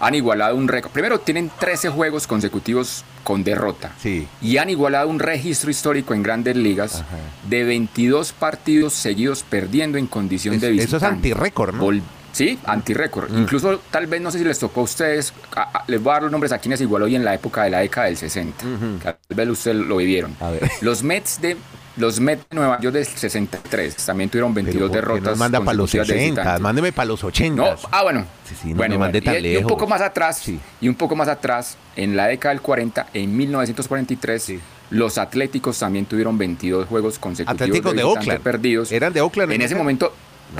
han 0.00 0.14
igualado 0.14 0.56
un 0.56 0.66
récord. 0.68 0.90
Primero, 0.92 1.20
tienen 1.20 1.50
13 1.58 1.88
juegos 1.88 2.26
consecutivos 2.26 3.04
con 3.22 3.44
derrota. 3.44 3.92
Sí. 4.02 4.26
Y 4.42 4.56
han 4.58 4.68
igualado 4.68 5.08
un 5.08 5.18
registro 5.20 5.70
histórico 5.70 6.12
en 6.12 6.22
grandes 6.22 6.56
ligas 6.56 6.96
Ajá. 6.96 7.16
de 7.48 7.64
22 7.64 8.32
partidos 8.32 8.92
seguidos 8.92 9.44
perdiendo 9.48 9.96
en 9.96 10.06
condición 10.08 10.56
Es- 10.56 10.60
de 10.60 10.66
eso 10.72 10.74
es 10.74 10.86
visitante. 10.86 11.06
antirrécord, 11.16 11.74
¿no? 11.76 11.86
Vol- 11.86 12.02
Sí, 12.34 12.58
antirrécord. 12.66 13.30
Mm. 13.30 13.38
Incluso 13.42 13.80
tal 13.90 14.06
vez 14.08 14.20
no 14.20 14.30
sé 14.30 14.38
si 14.38 14.44
les 14.44 14.58
tocó 14.58 14.80
a 14.80 14.84
ustedes, 14.84 15.32
a- 15.54 15.78
a- 15.78 15.84
les 15.86 16.02
voy 16.02 16.10
a 16.10 16.14
dar 16.14 16.22
los 16.24 16.32
nombres 16.32 16.50
a 16.52 16.58
quienes 16.58 16.80
igualó 16.80 17.06
y 17.08 17.14
en 17.14 17.24
la 17.24 17.32
época 17.32 17.62
de 17.62 17.70
la 17.70 17.78
década 17.78 18.08
del 18.08 18.16
60. 18.16 18.64
Ujú. 18.66 18.98
Tal 19.02 19.16
vez 19.30 19.48
ustedes 19.48 19.76
lo 19.76 19.96
vivieron. 19.96 20.36
A 20.40 20.50
ver. 20.50 20.68
Los 20.82 21.02
Mets 21.02 21.40
de 21.40 21.56
los 21.96 22.18
Mets 22.18 22.44
de 22.50 22.56
Nueva 22.56 22.80
York 22.80 22.92
del 22.92 23.06
63 23.06 23.94
también 24.04 24.28
tuvieron 24.28 24.52
22 24.52 24.90
Pero, 24.90 25.02
¿por 25.06 25.14
qué 25.14 25.20
derrotas. 25.20 25.38
manda 25.38 25.60
para 25.60 25.74
los 25.76 25.82
consecutivas 25.92 26.08
de 26.08 26.14
60, 26.14 26.40
visitantes. 26.40 26.60
mándeme 26.60 26.92
para 26.92 27.06
los 27.06 27.22
80. 27.22 27.62
No, 27.62 27.76
ah, 27.92 28.02
bueno. 28.02 28.26
Sí, 28.48 28.54
sí, 28.60 28.68
no 28.70 28.76
bueno, 28.78 28.98
bueno, 28.98 29.12
tan 29.22 29.32
y, 29.34 29.36
y 29.36 29.38
un 29.38 29.42
lejos. 29.44 29.70
poco 29.72 29.86
más 29.86 30.00
atrás, 30.02 30.38
Sí. 30.38 30.58
y 30.80 30.88
un 30.88 30.96
poco 30.96 31.14
más 31.14 31.28
atrás, 31.28 31.76
en 31.94 32.16
la 32.16 32.26
década 32.26 32.52
del 32.52 32.62
40, 32.62 33.06
en 33.14 33.36
1943, 33.36 34.42
Sí. 34.42 34.60
los 34.90 35.18
Atléticos 35.18 35.78
también 35.78 36.04
tuvieron 36.06 36.36
22 36.36 36.88
juegos 36.88 37.20
consecutivos 37.20 37.62
Atléticos 37.62 37.94
de 37.94 38.02
Oakland. 38.02 38.40
perdidos. 38.40 38.90
Eran 38.90 39.12
de 39.12 39.20
Oakland. 39.20 39.52
En 39.52 39.62
ese 39.62 39.76
momento, 39.76 40.12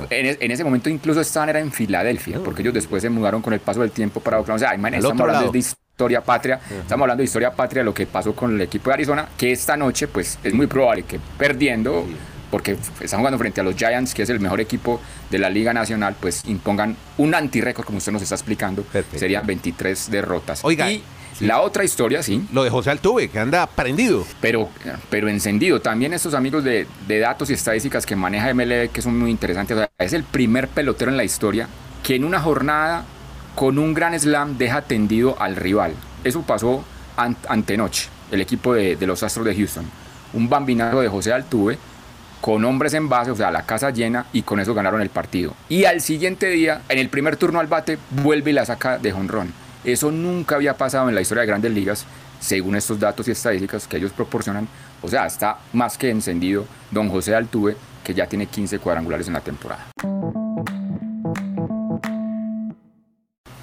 en, 0.09 0.37
en 0.39 0.51
ese 0.51 0.63
momento 0.63 0.89
incluso 0.89 1.21
estaban 1.21 1.49
era 1.49 1.59
en 1.59 1.71
Filadelfia, 1.71 2.39
porque 2.43 2.61
ellos 2.61 2.73
después 2.73 3.01
se 3.01 3.09
mudaron 3.09 3.41
con 3.41 3.53
el 3.53 3.59
paso 3.59 3.81
del 3.81 3.91
tiempo 3.91 4.19
para 4.19 4.39
Oakland. 4.39 4.57
O 4.57 4.59
sea, 4.59 4.71
Al 4.71 4.93
estamos 4.93 5.21
hablando 5.21 5.41
lado. 5.41 5.51
de 5.51 5.59
historia 5.59 6.21
patria, 6.21 6.59
estamos 6.69 7.03
hablando 7.03 7.21
de 7.21 7.25
historia 7.25 7.51
patria, 7.51 7.83
lo 7.83 7.93
que 7.93 8.05
pasó 8.05 8.35
con 8.35 8.53
el 8.53 8.61
equipo 8.61 8.89
de 8.89 8.95
Arizona, 8.95 9.27
que 9.37 9.51
esta 9.51 9.77
noche, 9.77 10.07
pues, 10.07 10.39
es 10.43 10.53
muy 10.53 10.67
probable 10.67 11.03
que 11.03 11.19
perdiendo 11.37 12.05
porque 12.51 12.77
están 13.01 13.19
jugando 13.19 13.37
frente 13.37 13.59
a 13.59 13.63
los 13.63 13.75
Giants, 13.75 14.13
que 14.13 14.21
es 14.21 14.29
el 14.29 14.39
mejor 14.39 14.61
equipo 14.61 15.01
de 15.29 15.39
la 15.39 15.49
Liga 15.49 15.73
Nacional, 15.73 16.15
pues 16.19 16.45
impongan 16.45 16.95
un 17.17 17.35
antirécord, 17.35 17.85
como 17.85 17.97
usted 17.97 18.11
nos 18.11 18.21
está 18.21 18.35
explicando. 18.35 18.83
Perfecto. 18.83 19.19
Serían 19.19 19.45
23 19.45 20.09
derrotas. 20.11 20.63
Oiga, 20.63 20.89
y 20.89 21.03
sí. 21.37 21.45
la 21.45 21.61
otra 21.61 21.83
historia, 21.83 22.21
sí, 22.23 22.45
Lo 22.53 22.63
de 22.63 22.69
José 22.69 22.91
Altuve, 22.91 23.29
que 23.29 23.39
anda 23.39 23.65
prendido. 23.67 24.25
pero, 24.41 24.69
pero 25.09 25.27
encendido. 25.29 25.81
También 25.81 26.13
estos 26.13 26.33
amigos 26.33 26.63
de, 26.63 26.87
de 27.07 27.19
datos 27.19 27.49
y 27.49 27.53
estadísticas 27.53 28.05
que 28.05 28.15
maneja 28.15 28.53
MLB, 28.53 28.89
que 28.91 29.01
son 29.01 29.17
muy 29.19 29.31
interesantes. 29.31 29.75
O 29.75 29.79
sea, 29.79 29.89
es 29.99 30.13
el 30.13 30.23
primer 30.23 30.67
pelotero 30.67 31.11
en 31.11 31.17
la 31.17 31.23
historia 31.23 31.67
que 32.03 32.15
en 32.15 32.23
una 32.23 32.39
jornada 32.39 33.03
con 33.55 33.79
un 33.79 33.93
gran 33.93 34.19
slam 34.19 34.57
deja 34.57 34.81
tendido 34.81 35.35
al 35.41 35.55
rival. 35.55 35.93
Eso 36.23 36.41
pasó 36.41 36.83
an- 37.17 37.37
antenoche, 37.47 38.07
el 38.31 38.41
equipo 38.41 38.73
de, 38.73 38.95
de 38.95 39.07
los 39.07 39.23
Astros 39.23 39.45
de 39.45 39.55
Houston. 39.55 39.85
Un 40.33 40.49
bambinazo 40.49 40.99
de 41.01 41.07
José 41.07 41.31
Altuve 41.33 41.77
con 42.41 42.63
hombres 42.65 42.93
en 42.93 43.09
base, 43.09 43.31
o 43.31 43.35
sea, 43.35 43.49
la 43.49 43.65
casa 43.65 43.89
llena, 43.89 44.27
y 44.33 44.43
con 44.43 44.59
eso 44.59 44.73
ganaron 44.75 45.01
el 45.01 45.09
partido. 45.09 45.55
Y 45.69 45.85
al 45.85 46.01
siguiente 46.01 46.47
día, 46.49 46.81
en 46.89 46.99
el 46.99 47.09
primer 47.09 47.37
turno 47.37 47.59
al 47.59 47.65
bate, 47.67 47.97
vuelve 48.21 48.51
y 48.51 48.53
la 48.53 48.65
saca 48.65 48.99
de 48.99 49.11
jonrón. 49.11 49.51
Eso 49.85 50.11
nunca 50.11 50.55
había 50.55 50.75
pasado 50.75 51.07
en 51.09 51.13
la 51.13 51.21
historia 51.21 51.41
de 51.41 51.47
grandes 51.47 51.71
ligas, 51.71 52.05
según 52.39 52.75
estos 52.75 52.99
datos 52.99 53.27
y 53.27 53.31
estadísticas 53.31 53.87
que 53.87 53.97
ellos 53.97 54.11
proporcionan. 54.11 54.67
O 55.03 55.07
sea, 55.07 55.27
está 55.27 55.59
más 55.73 55.95
que 55.95 56.09
encendido 56.09 56.65
don 56.89 57.07
José 57.07 57.35
Altuve, 57.35 57.77
que 58.03 58.15
ya 58.15 58.25
tiene 58.25 58.47
15 58.47 58.79
cuadrangulares 58.79 59.27
en 59.27 59.33
la 59.33 59.41
temporada. 59.41 59.85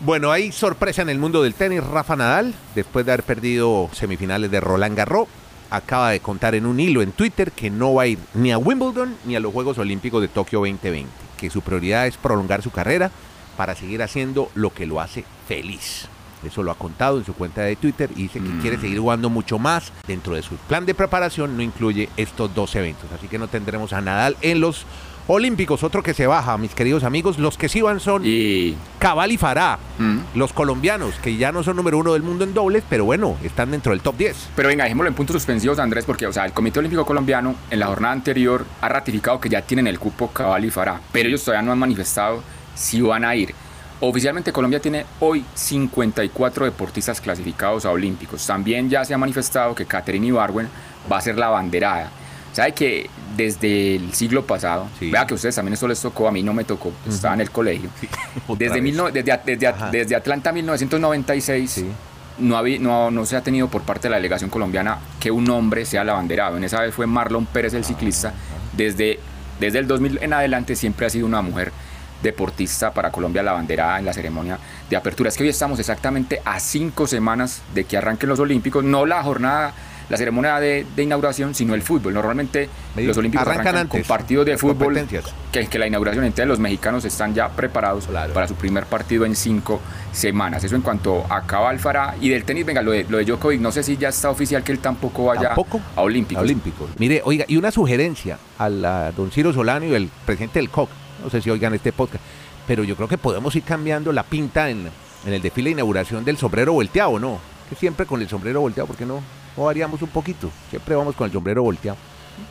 Bueno, 0.05 0.31
hay 0.31 0.52
sorpresa 0.52 1.02
en 1.02 1.09
el 1.09 1.19
mundo 1.19 1.43
del 1.43 1.55
tenis. 1.55 1.83
Rafa 1.83 2.14
Nadal, 2.14 2.55
después 2.76 3.05
de 3.05 3.12
haber 3.12 3.25
perdido 3.25 3.91
semifinales 3.93 4.50
de 4.50 4.61
Roland 4.61 4.97
Garros, 4.97 5.26
acaba 5.71 6.11
de 6.11 6.21
contar 6.21 6.55
en 6.55 6.67
un 6.67 6.79
hilo 6.79 7.02
en 7.02 7.11
Twitter 7.11 7.50
que 7.50 7.69
no 7.69 7.95
va 7.95 8.02
a 8.02 8.07
ir 8.07 8.19
ni 8.35 8.52
a 8.52 8.59
Wimbledon 8.59 9.17
ni 9.25 9.35
a 9.35 9.41
los 9.41 9.52
Juegos 9.52 9.79
Olímpicos 9.79 10.21
de 10.21 10.29
Tokio 10.29 10.61
2020, 10.61 11.09
que 11.37 11.50
su 11.50 11.62
prioridad 11.62 12.07
es 12.07 12.17
prolongar 12.17 12.62
su 12.62 12.71
carrera 12.71 13.11
para 13.56 13.75
seguir 13.75 14.02
haciendo 14.02 14.50
lo 14.54 14.71
que 14.73 14.87
lo 14.87 15.00
hace 15.00 15.25
feliz. 15.49 16.06
Eso 16.44 16.62
lo 16.64 16.73
ha 16.73 16.75
contado 16.75 17.18
en 17.18 17.25
su 17.25 17.35
cuenta 17.35 17.61
de 17.62 17.76
Twitter 17.76 18.11
y 18.16 18.23
dice 18.25 18.40
que 18.40 18.49
Mm. 18.49 18.61
quiere 18.61 18.76
seguir 18.80 18.99
jugando 18.99 19.30
mucho 19.30 19.59
más. 19.61 19.92
Dentro 20.09 20.35
de 20.35 20.42
su 20.42 20.56
plan 20.56 20.85
de 20.85 20.92
preparación 20.94 21.56
no 21.56 21.62
incluye 21.62 22.09
estos 22.16 22.52
dos 22.52 22.75
eventos. 22.75 23.11
Así 23.16 23.28
que 23.28 23.38
no 23.38 23.47
tendremos 23.47 23.92
a 23.92 24.00
Nadal 24.00 24.37
en 24.40 24.61
los 24.61 24.85
Olímpicos. 25.28 25.85
Otro 25.85 26.02
que 26.02 26.14
se 26.14 26.26
baja, 26.26 26.59
mis 26.59 26.75
queridos 26.75 27.04
amigos. 27.04 27.38
Los 27.38 27.56
que 27.56 27.68
sí 27.68 27.80
van 27.80 28.00
son 28.00 28.23
Y 28.25 28.75
Cabal 28.99 29.30
y 29.30 29.37
Fará. 29.38 29.78
mm, 29.99 30.18
Los 30.35 30.52
colombianos, 30.52 31.14
que 31.23 31.37
ya 31.37 31.52
no 31.52 31.62
son 31.62 31.76
número 31.76 31.97
uno 31.99 32.14
del 32.14 32.25
mundo 32.25 32.42
en 32.42 32.52
dobles, 32.54 32.82
pero 32.90 33.04
bueno, 33.04 33.37
están 33.44 33.71
dentro 33.71 33.92
del 33.92 34.00
top 34.00 34.16
10. 34.16 34.49
Pero 34.56 34.66
venga, 34.68 34.82
dejémoslo 34.82 35.09
en 35.11 35.14
puntos 35.14 35.35
suspensivos, 35.35 35.78
Andrés, 35.78 36.04
porque 36.06 36.26
o 36.26 36.32
sea, 36.32 36.44
el 36.44 36.52
Comité 36.52 36.80
Olímpico 36.80 37.06
Colombiano 37.06 37.54
en 37.71 37.78
la 37.78 37.87
jornada 37.87 38.14
anterior 38.14 38.66
ha 38.80 38.88
ratificado 38.88 39.40
que 39.40 39.49
ya 39.49 39.62
tienen 39.62 39.87
el 39.87 40.00
cupo 40.00 40.26
Cabal 40.32 40.64
y 40.64 40.71
Fará, 40.71 41.00
pero 41.12 41.28
ellos 41.28 41.44
todavía 41.44 41.62
no 41.62 41.71
han 41.71 41.78
manifestado 41.78 42.42
si 42.75 43.00
van 43.00 43.25
a 43.25 43.35
ir. 43.37 43.55
Oficialmente 44.00 44.52
Colombia 44.52 44.81
tiene 44.81 45.07
hoy 45.21 45.45
54 45.55 46.64
deportistas 46.64 47.21
clasificados 47.21 47.85
a 47.85 47.91
Olímpicos. 47.91 48.45
También 48.47 48.91
ya 48.91 49.05
se 49.05 49.14
ha 49.14 49.19
manifestado 49.19 49.75
que 49.75 49.87
Caterina 49.87 50.26
Ibarwen 50.26 50.69
va 51.11 51.19
a 51.19 51.21
ser 51.21 51.37
la 51.38 51.49
banderada. 51.49 52.11
¿Sabe 52.52 52.73
que 52.73 53.09
desde 53.37 53.97
el 53.97 54.12
siglo 54.12 54.45
pasado, 54.45 54.88
Sí. 54.99 55.11
vea 55.11 55.26
que 55.26 55.33
a 55.33 55.37
ustedes 55.37 55.55
también 55.55 55.73
eso 55.75 55.88
les 55.88 56.00
tocó, 56.00 56.29
a 56.29 56.33
mí 56.33 56.43
no 56.43 56.52
me 56.52 56.64
tocó, 56.64 56.93
estaba 57.09 57.33
en 57.35 57.41
el 57.41 57.50
colegio, 57.50 57.88
Otra 58.47 58.67
desde, 58.67 58.83
mil 58.83 58.95
no- 58.97 59.11
desde, 59.11 59.41
desde- 59.47 59.73
desde 59.91 60.14
Atlanta 60.17 60.52
1996 60.52 61.71
Sí. 61.71 61.87
no, 62.38 62.57
habí- 62.59 62.79
no, 62.79 63.11
no 63.11 63.25
se 63.25 63.37
ha 63.37 63.41
tenido 63.41 63.69
por 63.69 63.83
parte 63.83 64.09
de 64.09 64.11
la 64.11 64.17
delegación 64.17 64.50
colombiana 64.50 64.99
que 65.19 65.31
un 65.31 65.49
hombre 65.49 65.87
sea 65.87 66.02
el 66.02 66.11
abanderado. 66.11 66.57
En 66.59 66.64
esa 66.64 66.81
vez 66.83 66.95
fue 66.95 67.07
Marlon 67.07 67.47
Pérez 67.47 67.73
el 67.73 67.85
ciclista. 67.85 68.35
Desde, 68.76 69.19
desde 69.61 69.79
el 69.79 69.87
2000 69.87 70.19
en 70.23 70.33
adelante 70.35 70.76
siempre 70.76 71.07
ha 71.07 71.11
sido 71.11 71.26
una 71.26 71.41
mujer 71.41 71.73
deportista 72.23 72.93
para 72.93 73.11
Colombia 73.11 73.43
la 73.43 73.52
banderada 73.52 73.99
en 73.99 74.05
la 74.07 74.12
ceremonia 74.12 74.59
de 74.88 74.97
apertura. 74.97 75.29
Es 75.29 75.37
que 75.37 75.43
hoy 75.45 75.49
estamos 75.50 75.79
exactamente 75.79 76.41
a 76.45 76.59
cinco 76.61 77.07
semanas 77.07 77.62
de 77.75 77.85
que 77.85 77.97
arranquen 77.97 78.29
los 78.29 78.38
Olímpicos, 78.41 78.85
no 78.85 79.07
la 79.07 79.23
jornada, 79.23 79.73
la 80.09 80.17
ceremonia 80.19 80.59
de, 80.61 80.85
de 80.95 81.02
inauguración, 81.05 81.55
sino 81.55 81.75
el 81.75 81.81
fútbol. 81.81 82.12
Normalmente 82.12 82.69
los 82.97 83.17
Olímpicos 83.17 83.47
arrancan 83.47 83.69
arrancan, 83.69 83.81
antes, 83.83 84.02
con 84.02 84.09
partidos 84.09 84.45
de 84.45 84.59
fútbol, 84.59 85.07
que, 85.52 85.67
que 85.69 85.79
la 85.79 85.87
inauguración, 85.87 86.25
entonces 86.25 86.47
los 86.47 86.59
mexicanos 86.59 87.05
están 87.07 87.33
ya 87.35 87.49
preparados 87.49 88.07
Claro. 88.07 88.35
para 88.35 88.47
su 88.47 88.55
primer 88.55 88.85
partido 88.85 89.25
en 89.25 89.35
cinco 89.35 89.81
semanas. 90.12 90.64
Eso 90.64 90.76
en 90.76 90.83
cuanto 90.83 91.25
a 91.31 91.43
Cabal 91.47 91.79
Farah 91.79 92.17
y 92.21 92.29
del 92.29 92.45
tenis, 92.45 92.67
venga, 92.67 92.83
lo 92.83 92.91
de, 92.91 93.07
lo 93.09 93.19
de 93.19 93.25
Djokovic, 93.25 93.61
no 93.61 93.73
sé 93.73 93.83
si 93.83 93.97
ya 93.97 94.09
está 94.11 94.29
oficial 94.29 94.62
que 94.62 94.73
él 94.73 94.81
tampoco 94.81 95.25
vaya 95.26 95.49
¿Tampoco? 95.49 95.81
a 95.97 96.02
Olímpicos. 96.02 96.43
Olímpicos. 96.43 96.91
Mire, 96.99 97.23
oiga, 97.25 97.45
y 97.49 97.57
una 97.57 97.71
sugerencia 97.71 98.38
a 98.59 98.69
la 98.69 99.12
don 99.12 99.31
Ciro 99.31 99.52
Solano 99.52 99.87
y 99.87 99.95
el 99.95 100.11
presidente 100.26 100.59
del 100.59 100.69
COC. 100.69 100.91
No 101.23 101.31
sé 101.31 101.41
si 101.41 101.50
oigan 101.50 101.75
este 101.75 101.93
podcast, 101.93 102.23
pero 102.67 102.85
yo 102.85 102.97
creo 102.97 103.09
que 103.09 103.19
podemos 103.19 103.55
ir 103.57 103.62
cambiando 103.62 104.12
la 104.12 104.23
pinta 104.23 104.69
en, 104.71 104.88
en 105.26 105.33
el 105.33 105.41
desfile 105.43 105.69
de 105.71 105.73
inauguración 105.73 106.25
del 106.25 106.37
sombrero 106.37 106.73
volteado, 106.73 107.19
¿no? 107.19 107.38
Que 107.69 107.76
siempre 107.76 108.07
con 108.07 108.21
el 108.21 108.29
sombrero 108.29 108.61
volteado, 108.61 108.87
¿por 108.87 108.97
qué 108.97 109.07
no? 109.07 109.23
No 109.57 109.64
variamos 109.64 110.00
un 110.02 110.09
poquito. 110.09 110.50
Siempre 110.71 110.95
vamos 110.95 111.14
con 111.14 111.26
el 111.26 111.33
sombrero 111.33 111.62
volteado. 111.62 111.97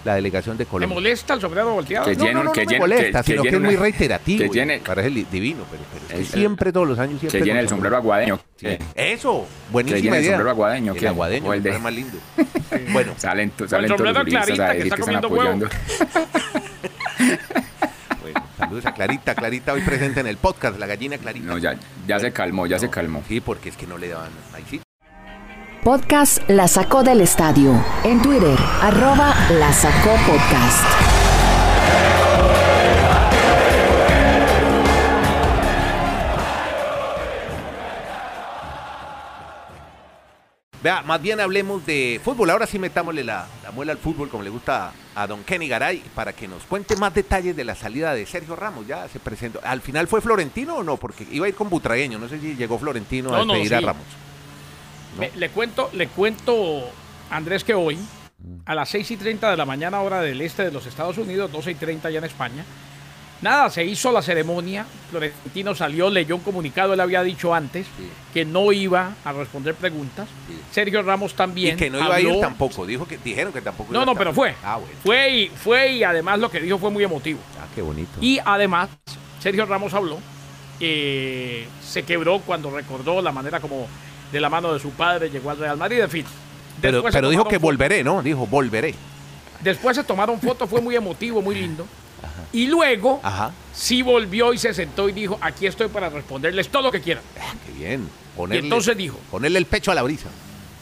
La 0.05 0.13
delegación 0.13 0.57
de 0.57 0.63
¿Le 0.63 0.69
Colombia. 0.69 0.93
molesta 0.93 1.33
el 1.33 1.41
sombrero 1.41 1.73
volteado? 1.73 2.05
Que 2.05 2.15
No, 2.15 2.23
lleno- 2.23 2.33
no, 2.39 2.43
no, 2.45 2.51
que 2.51 2.65
no 2.65 2.71
me 2.71 2.79
molesta, 2.79 3.23
que- 3.23 3.25
que 3.25 3.31
sino 3.31 3.41
que, 3.43 3.49
es 3.49 3.59
muy 3.59 3.75
reiterativo. 3.75 4.43
que 4.43 4.49
llene- 4.59 4.79
parece 4.79 5.09
divino, 5.09 5.63
pero, 5.71 5.83
pero 5.91 6.05
es 6.05 6.11
que 6.13 6.17
El- 6.19 6.25
siempre, 6.27 6.71
todos 6.71 6.87
los 6.87 6.99
años, 6.99 7.19
siempre. 7.19 7.39
Que 7.39 7.45
llene 7.45 7.59
el 7.61 7.67
sombrero 7.67 7.97
aguadeño. 7.97 8.39
Sí. 8.57 8.67
que 8.67 8.79
Eso, 8.95 9.41
que 9.67 9.71
buenísima 9.73 10.17
el 10.17 10.21
idea. 10.23 10.31
sombrero 10.33 10.49
aguadeño. 10.51 10.93
El 10.93 10.99
que- 10.99 11.07
aguadeño, 11.07 11.49
o 11.49 11.53
el 11.53 11.63
de- 11.63 11.79
más 11.79 11.93
lindo. 11.93 12.17
bueno, 12.93 13.13
Salen, 13.17 13.51
el 13.59 13.69
salen 13.69 13.87
todos 13.87 14.01
los 14.01 14.15
sombrero 14.15 14.23
Clarita, 14.23 14.45
que 14.45 14.51
está 14.53 14.75
que 14.75 14.83
están 14.83 14.99
comiendo 15.01 15.27
apoyando. 15.27 15.67
saludos 18.71 18.85
a 18.85 18.93
Clarita. 18.93 19.35
Clarita 19.35 19.73
hoy 19.73 19.81
presente 19.81 20.21
en 20.21 20.27
el 20.27 20.37
podcast, 20.37 20.79
la 20.79 20.87
gallina 20.87 21.17
Clarita. 21.17 21.45
No, 21.45 21.57
ya, 21.57 21.75
ya 22.07 22.19
se 22.19 22.31
calmó, 22.31 22.67
ya 22.67 22.79
se 22.79 22.89
calmó. 22.89 23.21
Sí, 23.27 23.41
porque 23.41 23.69
es 23.69 23.75
que 23.75 23.85
no 23.85 23.97
le 23.97 24.09
daban. 24.09 24.31
Ahí 24.53 24.63
sí. 24.69 24.81
Podcast 25.83 26.47
La 26.49 26.67
Sacó 26.67 27.03
del 27.03 27.21
Estadio. 27.21 27.73
En 28.03 28.21
Twitter, 28.21 28.57
arroba 28.81 29.35
La 29.51 29.73
Sacó 29.73 30.11
Podcast. 30.25 31.10
Vea, 40.83 41.03
más 41.03 41.21
bien 41.21 41.39
hablemos 41.39 41.85
de 41.85 42.19
fútbol. 42.23 42.49
Ahora 42.49 42.65
sí 42.65 42.79
metámosle 42.79 43.23
la, 43.23 43.45
la 43.63 43.69
muela 43.71 43.91
al 43.91 43.99
fútbol, 43.99 44.29
como 44.29 44.41
le 44.43 44.49
gusta 44.49 44.91
a, 45.15 45.21
a 45.23 45.27
don 45.27 45.43
Kenny 45.43 45.67
Garay, 45.67 46.01
para 46.15 46.33
que 46.33 46.47
nos 46.47 46.63
cuente 46.63 46.95
más 46.95 47.13
detalles 47.13 47.55
de 47.55 47.63
la 47.63 47.75
salida 47.75 48.15
de 48.15 48.25
Sergio 48.25 48.55
Ramos. 48.55 48.87
Ya 48.87 49.07
se 49.07 49.19
presentó. 49.19 49.59
¿Al 49.63 49.81
final 49.81 50.07
fue 50.07 50.21
Florentino 50.21 50.77
o 50.77 50.83
no? 50.83 50.97
Porque 50.97 51.27
iba 51.31 51.45
a 51.45 51.49
ir 51.49 51.55
con 51.55 51.69
Butragueño. 51.69 52.17
No 52.17 52.27
sé 52.27 52.39
si 52.39 52.55
llegó 52.55 52.79
Florentino 52.79 53.29
a 53.33 53.37
No, 53.39 53.45
no, 53.45 53.53
despedir 53.53 53.75
a 53.75 53.79
sí. 53.79 53.85
Ramos. 53.85 54.03
Me- 55.19 55.31
le 55.35 55.49
cuento, 55.49 55.89
le 55.93 56.07
cuento, 56.07 56.89
Andrés, 57.29 57.63
que 57.63 57.75
hoy, 57.75 57.99
a 58.65 58.73
las 58.73 58.89
6 58.89 59.11
y 59.11 59.17
30 59.17 59.51
de 59.51 59.57
la 59.57 59.65
mañana, 59.65 60.01
hora 60.01 60.19
del 60.21 60.41
este 60.41 60.63
de 60.63 60.71
los 60.71 60.87
Estados 60.87 61.17
Unidos, 61.19 61.51
12 61.51 61.71
y 61.71 61.75
30 61.75 62.09
ya 62.09 62.17
en 62.19 62.25
España, 62.25 62.65
nada, 63.41 63.69
se 63.69 63.83
hizo 63.85 64.11
la 64.11 64.21
ceremonia. 64.21 64.85
Florentino 65.09 65.75
salió, 65.75 66.09
leyó 66.09 66.35
un 66.35 66.41
comunicado, 66.41 66.93
él 66.93 66.99
había 66.99 67.21
dicho 67.23 67.53
antes 67.53 67.85
Sí. 67.97 68.09
que 68.33 68.45
no 68.45 68.71
iba 68.71 69.13
a 69.25 69.31
responder 69.33 69.75
preguntas. 69.75 70.27
Sí. 70.47 70.59
Sergio 70.71 71.01
Ramos 71.03 71.33
también. 71.33 71.75
y 71.75 71.77
que 71.77 71.89
no 71.89 71.99
iba 71.99 72.15
a 72.15 72.21
ir 72.21 72.39
tampoco. 72.39 72.85
Dijo 72.85 73.07
que, 73.07 73.17
dijeron 73.17 73.51
que 73.51 73.61
tampoco 73.61 73.91
No, 73.91 73.99
iba 73.99 74.03
a 74.03 74.05
no, 74.05 74.11
estar. 74.13 74.23
pero 74.25 74.33
fue. 74.35 74.55
Ah, 74.63 74.77
bueno. 74.77 74.93
Fue 75.03 75.29
y, 75.31 75.47
fue 75.49 75.91
y 75.93 76.03
además 76.03 76.39
lo 76.39 76.49
que 76.49 76.59
dijo 76.59 76.77
fue 76.77 76.89
muy 76.91 77.03
emotivo. 77.03 77.39
Ah, 77.59 77.65
qué 77.75 77.81
bonito. 77.81 78.11
Y 78.21 78.39
además, 78.43 78.89
Sergio 79.39 79.65
Ramos 79.65 79.93
habló, 79.93 80.19
eh, 80.79 81.67
se 81.83 82.03
quebró 82.03 82.39
cuando 82.39 82.71
recordó 82.71 83.21
la 83.21 83.31
manera 83.31 83.59
como 83.59 83.87
de 84.31 84.39
la 84.39 84.49
mano 84.49 84.73
de 84.73 84.79
su 84.79 84.91
padre 84.91 85.29
llegó 85.29 85.49
al 85.51 85.57
Real 85.57 85.77
Madrid, 85.77 85.99
en 85.99 86.09
fin. 86.09 86.25
pero 86.81 87.29
dijo 87.29 87.45
que 87.47 87.57
volveré, 87.57 88.03
¿no? 88.03 88.21
Dijo, 88.23 88.47
volveré. 88.47 88.95
Después 89.61 89.95
se 89.95 90.03
tomaron 90.03 90.39
fotos, 90.39 90.69
fue 90.69 90.81
muy 90.81 90.95
emotivo, 90.95 91.41
muy 91.41 91.53
lindo. 91.55 91.85
Y 92.53 92.67
luego 92.67 93.19
Ajá. 93.23 93.51
sí 93.73 94.01
volvió 94.01 94.53
y 94.53 94.57
se 94.57 94.73
sentó 94.73 95.07
y 95.09 95.11
dijo, 95.13 95.37
aquí 95.41 95.67
estoy 95.67 95.87
para 95.87 96.09
responderles 96.09 96.69
todo 96.69 96.83
lo 96.83 96.91
que 96.91 97.01
quieran. 97.01 97.23
Ah, 97.39 97.53
qué 97.65 97.71
bien. 97.71 98.07
Ponerle, 98.35 98.63
entonces 98.63 98.95
dijo- 98.97 99.19
Ponerle 99.29 99.59
el 99.59 99.65
pecho 99.65 99.91
a 99.91 99.95
la 99.95 100.03
brisa. 100.03 100.27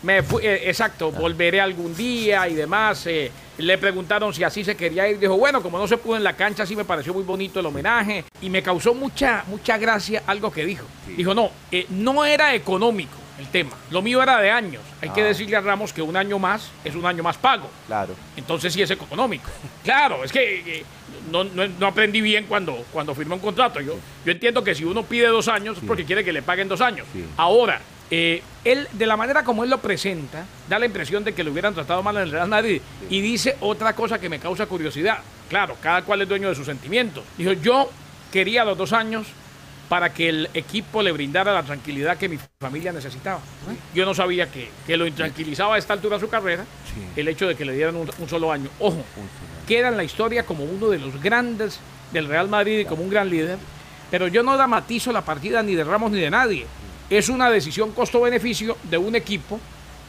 Me 0.01 0.23
fui, 0.23 0.45
eh, 0.45 0.69
exacto, 0.69 1.11
volveré 1.11 1.59
algún 1.59 1.95
día 1.95 2.47
y 2.47 2.55
demás. 2.55 3.05
eh, 3.07 3.31
le 3.57 3.77
preguntaron 3.77 4.33
si 4.33 4.41
así 4.45 4.63
se 4.63 4.77
quería 4.77 5.09
ir. 5.09 5.19
Dijo, 5.19 5.35
bueno, 5.37 5.61
como 5.61 5.77
no 5.77 5.85
se 5.85 5.97
pudo 5.97 6.15
en 6.15 6.23
la 6.23 6.31
cancha, 6.33 6.65
sí 6.65 6.73
me 6.77 6.85
pareció 6.85 7.13
muy 7.13 7.23
bonito 7.23 7.59
el 7.59 7.65
homenaje. 7.65 8.23
Y 8.41 8.49
me 8.49 8.63
causó 8.63 8.93
mucha, 8.93 9.43
mucha 9.47 9.77
gracia 9.77 10.23
algo 10.27 10.49
que 10.49 10.65
dijo. 10.65 10.85
Sí. 11.05 11.13
Dijo, 11.15 11.33
no, 11.33 11.51
eh, 11.69 11.85
no 11.89 12.23
era 12.23 12.55
económico 12.55 13.17
el 13.39 13.47
tema. 13.47 13.71
Lo 13.89 14.01
mío 14.01 14.21
era 14.21 14.39
de 14.39 14.51
años. 14.51 14.81
Hay 15.01 15.09
que 15.09 15.21
Ah. 15.21 15.25
decirle 15.25 15.55
a 15.55 15.61
Ramos 15.61 15.93
que 15.93 16.01
un 16.01 16.15
año 16.15 16.37
más 16.39 16.69
es 16.83 16.93
un 16.95 17.05
año 17.05 17.23
más 17.23 17.37
pago. 17.37 17.69
Claro. 17.87 18.13
Entonces 18.37 18.71
sí 18.73 18.81
es 18.81 18.91
económico. 18.91 19.49
Claro, 19.83 20.23
es 20.23 20.31
que 20.31 20.79
eh, 20.79 20.85
no, 21.31 21.43
no- 21.45 21.67
no 21.67 21.87
aprendí 21.87 22.21
bien 22.21 22.45
cuando, 22.47 22.85
cuando 22.91 23.15
firmé 23.15 23.33
un 23.35 23.39
contrato. 23.39 23.79
Yo, 23.81 23.95
yo 24.25 24.31
entiendo 24.31 24.63
que 24.63 24.75
si 24.75 24.83
uno 24.85 25.03
pide 25.03 25.27
dos 25.27 25.47
años 25.47 25.77
es 25.77 25.83
porque 25.87 26.05
quiere 26.05 26.23
que 26.23 26.33
le 26.33 26.41
paguen 26.41 26.67
dos 26.67 26.81
años. 26.81 27.07
Sí. 27.13 27.25
Ahora, 27.37 27.79
eh, 28.11 28.41
él, 28.65 28.87
de 28.91 29.05
la 29.05 29.15
manera 29.15 29.43
como 29.43 29.63
él 29.63 29.69
lo 29.69 29.77
presenta, 29.79 30.45
da 30.67 30.77
la 30.79 30.85
impresión 30.85 31.23
de 31.23 31.33
que 31.33 31.43
lo 31.43 31.51
hubieran 31.51 31.73
tratado 31.73 32.03
mal 32.03 32.17
en 32.17 32.23
el 32.23 32.31
Real 32.31 32.47
Madrid. 32.49 32.81
Y 33.09 33.21
dice 33.21 33.55
otra 33.61 33.93
cosa 33.93 34.19
que 34.19 34.29
me 34.29 34.39
causa 34.39 34.65
curiosidad. 34.65 35.19
claro, 35.49 35.75
cada 35.81 36.03
cual 36.03 36.21
es 36.21 36.29
dueño 36.29 36.49
de 36.49 36.55
sus 36.55 36.65
sentimientos. 36.67 37.23
Dijo, 37.37 37.53
yo 37.53 37.89
quería 38.31 38.63
los 38.65 38.77
dos 38.77 38.93
años 38.93 39.25
para 39.89 40.13
que 40.13 40.29
el 40.29 40.49
equipo 40.53 41.01
le 41.01 41.11
brindara 41.11 41.51
la 41.51 41.63
tranquilidad 41.63 42.15
que 42.17 42.29
mi 42.29 42.37
familia 42.61 42.91
necesitaba. 42.91 43.39
Yo 43.95 44.05
no 44.05 44.13
sabía 44.13 44.49
que, 44.51 44.69
que 44.85 44.95
lo 44.95 45.07
intranquilizaba 45.07 45.75
a 45.75 45.77
esta 45.79 45.93
altura 45.93 46.17
de 46.17 46.21
su 46.21 46.29
carrera 46.29 46.63
el 47.15 47.27
hecho 47.27 47.47
de 47.47 47.55
que 47.55 47.65
le 47.65 47.73
dieran 47.73 47.95
un, 47.95 48.09
un 48.19 48.29
solo 48.29 48.51
año. 48.51 48.69
Ojo, 48.79 49.03
queda 49.67 49.87
en 49.87 49.97
la 49.97 50.03
historia 50.03 50.45
como 50.45 50.63
uno 50.63 50.89
de 50.89 50.99
los 50.99 51.19
grandes 51.21 51.79
del 52.13 52.27
Real 52.27 52.47
Madrid 52.47 52.79
y 52.79 52.85
como 52.85 53.03
un 53.03 53.09
gran 53.09 53.29
líder, 53.29 53.57
pero 54.11 54.27
yo 54.27 54.43
no 54.43 54.55
dramatizo 54.55 55.11
la 55.11 55.25
partida 55.25 55.63
ni 55.63 55.73
de 55.73 55.83
Ramos 55.83 56.11
ni 56.11 56.19
de 56.19 56.29
nadie. 56.29 56.67
Es 57.09 57.27
una 57.27 57.49
decisión 57.49 57.91
costo-beneficio 57.91 58.77
de 58.83 58.97
un 58.99 59.15
equipo 59.15 59.59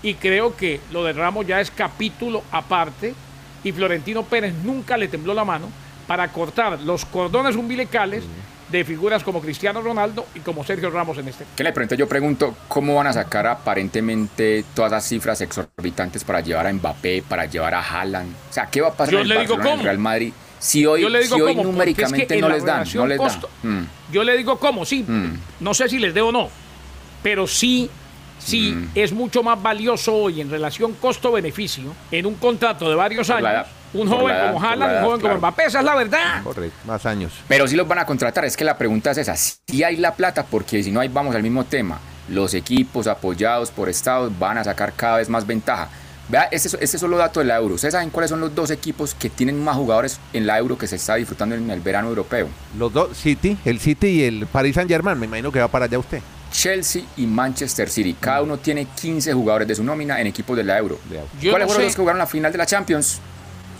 y 0.03 0.15
creo 0.15 0.57
que 0.57 0.81
lo 0.93 1.05
de 1.05 1.15
Ramos 1.15 1.47
ya 1.47 1.61
es 1.61 1.71
capítulo 1.71 2.43
aparte 2.53 3.15
y 3.65 3.73
Florentino 3.73 4.25
Pérez 4.25 4.53
nunca 4.63 4.99
le 4.99 5.09
tembló 5.09 5.33
la 5.33 5.45
mano 5.45 5.71
para 6.07 6.29
cortar 6.33 6.81
los 6.81 7.07
cordones 7.07 7.57
umbilicales 7.57 8.25
de 8.71 8.85
figuras 8.85 9.23
como 9.25 9.41
Cristiano 9.41 9.81
Ronaldo 9.83 10.27
y 10.35 10.41
como 10.41 10.65
Sergio 10.65 10.91
Ramos 10.91 11.19
en 11.19 11.29
este. 11.29 11.45
¿Qué 11.57 11.65
le 11.65 11.73
pregunto? 11.73 11.95
Yo 11.97 12.09
pregunto, 12.09 12.55
¿cómo 12.69 12.95
van 12.95 13.07
a 13.09 13.13
sacar 13.13 13.47
aparentemente 13.47 14.65
todas 14.75 14.93
las 14.93 15.05
cifras 15.09 15.41
exorbitantes 15.41 16.25
para 16.25 16.41
llevar 16.41 16.67
a 16.67 16.73
Mbappé, 16.73 17.23
para 17.29 17.47
llevar 17.47 17.75
a 17.75 17.81
Haaland? 17.81 18.33
O 18.51 18.53
sea, 18.53 18.67
¿qué 18.67 18.81
va 18.81 18.89
a 18.89 18.93
pasar 18.93 19.13
Yo 19.13 19.19
en 19.21 19.23
el 19.25 19.29
le 19.29 19.41
digo 19.41 19.55
en. 19.57 19.83
Real 19.83 19.99
Madrid? 19.99 20.33
Si 20.59 20.85
hoy, 20.85 21.01
Yo 21.03 21.09
le 21.09 21.21
digo 21.23 21.37
si 21.37 21.41
hoy 21.41 21.55
cómo, 21.55 21.63
porque 21.63 21.71
es 21.71 21.75
numéricamente 21.75 22.27
que 22.35 22.41
no 22.41 22.49
les 22.51 22.65
dan, 22.65 22.87
no 22.95 23.07
les 23.07 23.19
costo- 23.19 23.49
dan. 23.63 23.81
Mm. 23.83 23.87
Yo 24.13 24.25
le 24.25 24.37
digo 24.37 24.59
cómo, 24.59 24.85
sí. 24.85 25.05
Mm. 25.07 25.39
No 25.61 25.73
sé 25.75 25.89
si 25.89 25.99
les 25.99 26.13
dé 26.13 26.21
o 26.21 26.31
no, 26.31 26.49
pero 27.23 27.47
sí, 27.47 27.89
sí 28.39 28.73
Mm. 28.73 28.89
es 28.95 29.13
mucho 29.13 29.43
más 29.43 29.61
valioso 29.63 30.15
hoy 30.15 30.41
en 30.43 30.51
relación 30.51 30.93
costo-beneficio 31.01 31.95
en 32.11 32.27
un 32.27 32.35
contrato 32.35 32.89
de 32.91 32.95
varios 32.95 33.29
la 33.29 33.37
años. 33.37 33.67
Un 33.93 34.09
joven 34.09 34.37
la 34.39 34.47
como 34.53 34.63
Haaland, 34.65 34.97
un 34.99 35.05
joven 35.05 35.21
como. 35.21 35.37
Mbappé, 35.39 35.65
esa 35.67 35.79
es 35.81 35.85
la 35.85 35.95
verdad. 35.97 36.43
Correcto, 36.45 36.77
más 36.87 37.05
años. 37.07 37.33
Pero 37.49 37.67
sí 37.67 37.77
los 37.77 37.89
van 37.89 37.99
a 37.99 38.07
contratar. 38.07 38.45
Es 38.45 38.57
que 38.57 38.65
la 38.65 38.77
pregunta 38.79 39.11
es 39.11 39.19
esa. 39.19 39.37
Si 39.37 39.83
hay 39.83 39.97
la 39.97 40.15
plata, 40.15 40.45
porque 40.45 40.83
si 40.83 40.91
no, 40.93 41.01
ahí 41.01 41.09
vamos 41.09 41.35
al 41.35 41.43
mismo 41.43 41.65
tema. 41.65 41.99
Los 42.29 42.55
equipos 42.55 43.07
apoyados 43.09 43.71
por 43.71 43.89
estados 43.89 44.37
van 44.39 44.59
a 44.59 44.65
sacar 44.65 44.93
cada 44.93 45.17
vez 45.17 45.29
más 45.29 45.47
ventaja. 45.47 45.89
Vea, 46.29 46.45
este, 46.53 46.69
es- 46.69 46.75
este 46.75 46.97
es 46.97 47.01
solo 47.01 47.17
dato 47.17 47.41
de 47.41 47.47
la 47.47 47.57
Euro. 47.57 47.75
¿Ustedes 47.75 47.93
saben 47.95 48.11
cuáles 48.11 48.31
son 48.31 48.39
los 48.41 48.55
dos 48.55 48.71
equipos 48.71 49.15
que 49.15 49.29
tienen 49.29 49.61
más 49.65 49.75
jugadores 49.75 50.21
en 50.33 50.47
la 50.47 50.57
Euro 50.59 50.79
que 50.79 50.87
se 50.87 50.95
está 50.95 51.17
disfrutando 51.17 51.57
en 51.57 51.69
el 51.69 51.81
verano 51.81 52.07
europeo? 52.09 52.49
Los 52.79 52.93
dos, 52.93 53.17
City, 53.17 53.59
el 53.65 53.81
City 53.81 54.07
y 54.07 54.23
el 54.23 54.47
Paris 54.47 54.77
Saint 54.77 54.89
Germain, 54.89 55.19
me 55.19 55.27
imagino 55.27 55.51
que 55.51 55.59
va 55.59 55.67
para 55.67 55.87
allá 55.87 55.99
usted. 55.99 56.21
Chelsea 56.53 57.03
y 57.17 57.27
Manchester 57.27 57.89
City. 57.91 58.15
Cada 58.21 58.43
uno 58.43 58.59
tiene 58.59 58.85
15 58.85 59.33
jugadores 59.33 59.67
de 59.67 59.75
su 59.75 59.83
nómina 59.83 60.21
en 60.21 60.29
equipos 60.29 60.57
de 60.57 60.63
la 60.63 60.79
Euro. 60.79 60.99
Yo 61.41 61.51
¿Cuáles 61.51 61.67
no 61.67 61.73
fueron 61.73 61.77
sé. 61.77 61.83
los 61.87 61.95
que 61.97 62.01
jugaron 62.03 62.19
la 62.21 62.27
final 62.27 62.53
de 62.53 62.59
la 62.59 62.67
Champions? 62.67 63.21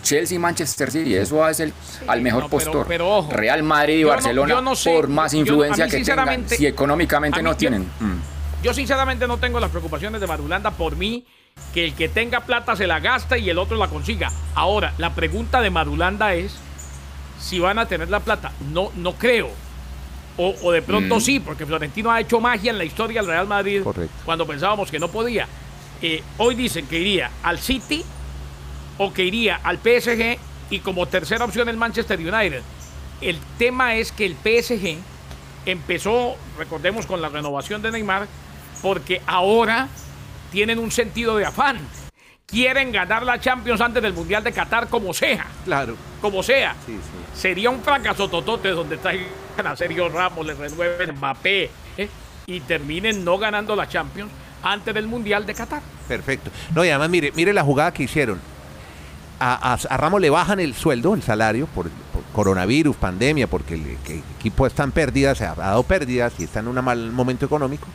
Chelsea 0.01 0.35
y 0.35 0.39
Manchester 0.39 0.91
City. 0.91 1.15
Eso 1.15 1.47
es 1.47 1.59
el 1.59 1.73
al 2.07 2.21
mejor 2.21 2.43
no, 2.43 2.49
pero- 2.49 2.63
postor. 2.65 2.85
pero 2.87 3.09
ojo, 3.17 3.31
Real 3.31 3.63
Madrid 3.63 3.99
y 3.99 4.01
no- 4.03 4.09
Barcelona, 4.09 4.53
yo 4.55 4.61
no 4.61 4.75
sé, 4.75 4.91
por 4.93 5.07
más 5.07 5.33
influencia 5.33 5.87
que 5.87 6.03
tengan, 6.03 6.47
si 6.47 6.65
económicamente 6.65 7.41
no 7.41 7.51
yo- 7.51 7.57
tienen. 7.57 7.83
mm. 7.99 8.63
Yo 8.63 8.73
sinceramente 8.73 9.27
no 9.27 9.37
tengo 9.37 9.59
las 9.59 9.71
preocupaciones 9.71 10.21
de 10.21 10.27
Marulanda 10.27 10.71
por 10.71 10.95
mí, 10.95 11.25
que 11.73 11.85
el 11.85 11.93
que 11.95 12.07
tenga 12.09 12.41
plata 12.41 12.75
se 12.75 12.85
la 12.87 12.99
gasta 12.99 13.37
y 13.37 13.49
el 13.49 13.57
otro 13.57 13.75
la 13.77 13.87
consiga. 13.87 14.31
Ahora, 14.55 14.93
la 14.97 15.13
pregunta 15.15 15.61
de 15.61 15.69
Marulanda 15.71 16.33
es 16.35 16.53
si 17.39 17.59
van 17.59 17.79
a 17.79 17.87
tener 17.87 18.09
la 18.09 18.19
plata. 18.19 18.51
No, 18.71 18.91
no 18.95 19.13
creo. 19.13 19.49
O, 20.37 20.55
o 20.63 20.71
de 20.71 20.81
pronto 20.81 21.17
Mm. 21.17 21.21
sí, 21.21 21.39
porque 21.39 21.65
Florentino 21.65 22.09
ha 22.11 22.19
hecho 22.21 22.39
magia 22.39 22.71
en 22.71 22.77
la 22.77 22.85
historia 22.85 23.21
del 23.21 23.29
Real 23.31 23.47
Madrid 23.47 23.81
Correcto. 23.83 24.13
cuando 24.23 24.45
pensábamos 24.47 24.89
que 24.91 24.99
no 24.99 25.07
podía. 25.09 25.47
Eh, 26.01 26.23
hoy 26.37 26.55
dicen 26.55 26.85
que 26.87 26.99
iría 26.99 27.31
al 27.43 27.59
City 27.59 28.03
o 29.03 29.11
que 29.11 29.23
iría 29.25 29.59
al 29.63 29.77
PSG 29.79 30.37
y 30.69 30.79
como 30.79 31.07
tercera 31.07 31.43
opción 31.43 31.67
el 31.69 31.75
Manchester 31.75 32.19
United. 32.19 32.61
El 33.19 33.39
tema 33.57 33.95
es 33.95 34.11
que 34.11 34.27
el 34.27 34.35
PSG 34.35 34.95
empezó, 35.65 36.35
recordemos, 36.55 37.07
con 37.07 37.19
la 37.19 37.29
renovación 37.29 37.81
de 37.81 37.89
Neymar, 37.91 38.27
porque 38.83 39.19
ahora 39.25 39.87
tienen 40.51 40.77
un 40.77 40.91
sentido 40.91 41.35
de 41.35 41.45
afán. 41.45 41.79
Quieren 42.45 42.91
ganar 42.91 43.23
la 43.23 43.39
Champions 43.39 43.81
antes 43.81 44.03
del 44.03 44.13
Mundial 44.13 44.43
de 44.43 44.51
Qatar 44.51 44.87
como 44.87 45.15
sea, 45.15 45.47
Claro. 45.65 45.95
como 46.21 46.43
sea. 46.43 46.75
Sí, 46.85 46.93
sí. 46.93 47.39
Sería 47.41 47.71
un 47.71 47.81
fracaso 47.81 48.29
totote 48.29 48.69
donde 48.69 48.97
traigan 48.97 49.25
a 49.65 49.75
Sergio 49.75 50.09
Ramos, 50.09 50.45
le 50.45 50.53
renueven 50.53 51.15
Mbappé 51.15 51.71
¿eh? 51.97 52.09
y 52.45 52.59
terminen 52.59 53.25
no 53.25 53.39
ganando 53.39 53.75
la 53.75 53.89
Champions 53.89 54.31
antes 54.61 54.93
del 54.93 55.07
Mundial 55.07 55.43
de 55.47 55.55
Qatar. 55.55 55.81
Perfecto. 56.07 56.51
No, 56.75 56.85
y 56.85 56.89
además, 56.89 57.09
mire, 57.09 57.31
mire 57.35 57.51
la 57.51 57.63
jugada 57.63 57.91
que 57.91 58.03
hicieron. 58.03 58.39
A, 59.43 59.73
a- 59.73 59.79
a 59.89 59.97
Ramos 59.97 60.21
le 60.21 60.29
bajan 60.29 60.59
el 60.59 60.75
sueldo, 60.75 61.15
el 61.15 61.23
salario, 61.23 61.65
por, 61.67 61.89
por 61.89 62.21
coronavirus, 62.31 62.95
pandemia, 62.95 63.47
porque 63.47 63.73
el, 63.73 63.97
equipo 64.37 64.67
está 64.67 64.83
en 64.83 64.91
pérdidas, 64.91 65.39
se 65.39 65.45
ha 65.45 65.55
dado 65.55 65.81
pérdidas 65.83 66.33
y 66.37 66.43
está 66.43 66.59
en 66.59 66.67
un 66.67 66.75
mal 66.83 67.11
momento 67.11 67.45
económico. 67.47 67.87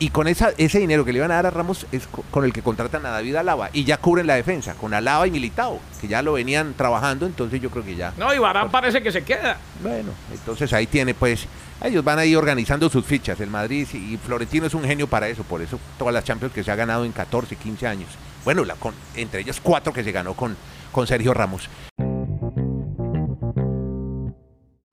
Y 0.00 0.10
con 0.10 0.28
esa, 0.28 0.50
ese 0.58 0.78
dinero 0.78 1.04
que 1.04 1.12
le 1.12 1.18
iban 1.18 1.32
a 1.32 1.34
dar 1.34 1.46
a 1.46 1.50
Ramos 1.50 1.84
es 1.90 2.06
co- 2.06 2.24
con 2.30 2.44
el 2.44 2.52
que 2.52 2.62
contratan 2.62 3.04
a 3.04 3.10
David 3.10 3.34
Alaba. 3.34 3.68
Y 3.72 3.82
ya 3.84 3.96
cubren 3.96 4.26
la 4.28 4.36
defensa, 4.36 4.74
con 4.74 4.94
Alaba 4.94 5.26
y 5.26 5.30
Militao, 5.32 5.80
que 6.00 6.06
ya 6.08 6.22
lo 6.22 6.34
venían 6.34 6.72
trabajando, 6.74 7.26
entonces 7.26 7.60
yo 7.60 7.68
creo 7.68 7.84
que 7.84 7.96
ya. 7.96 8.14
No, 8.16 8.32
y 8.32 8.38
Barán 8.38 8.70
parece 8.70 9.02
que 9.02 9.10
se 9.12 9.24
queda. 9.24 9.58
Bueno, 9.82 10.10
entonces 10.32 10.72
ahí 10.72 10.86
tiene, 10.86 11.14
pues, 11.14 11.46
ellos 11.82 12.02
van 12.04 12.18
a 12.20 12.24
ir 12.24 12.36
organizando 12.36 12.88
sus 12.88 13.04
fichas. 13.04 13.40
El 13.40 13.50
Madrid 13.50 13.86
y 13.92 14.16
Florentino 14.16 14.66
es 14.66 14.74
un 14.74 14.84
genio 14.84 15.06
para 15.08 15.26
eso, 15.28 15.42
por 15.42 15.60
eso 15.62 15.78
todas 15.98 16.14
las 16.14 16.22
Champions 16.24 16.54
que 16.54 16.62
se 16.64 16.70
ha 16.70 16.76
ganado 16.76 17.04
en 17.04 17.10
14, 17.12 17.56
15 17.56 17.86
años. 17.88 18.08
Bueno, 18.48 18.64
la, 18.64 18.76
con, 18.76 18.94
entre 19.14 19.42
ellas 19.42 19.60
cuatro 19.62 19.92
que 19.92 20.02
se 20.02 20.10
ganó 20.10 20.32
con, 20.32 20.56
con 20.90 21.06
Sergio 21.06 21.34
Ramos. 21.34 21.68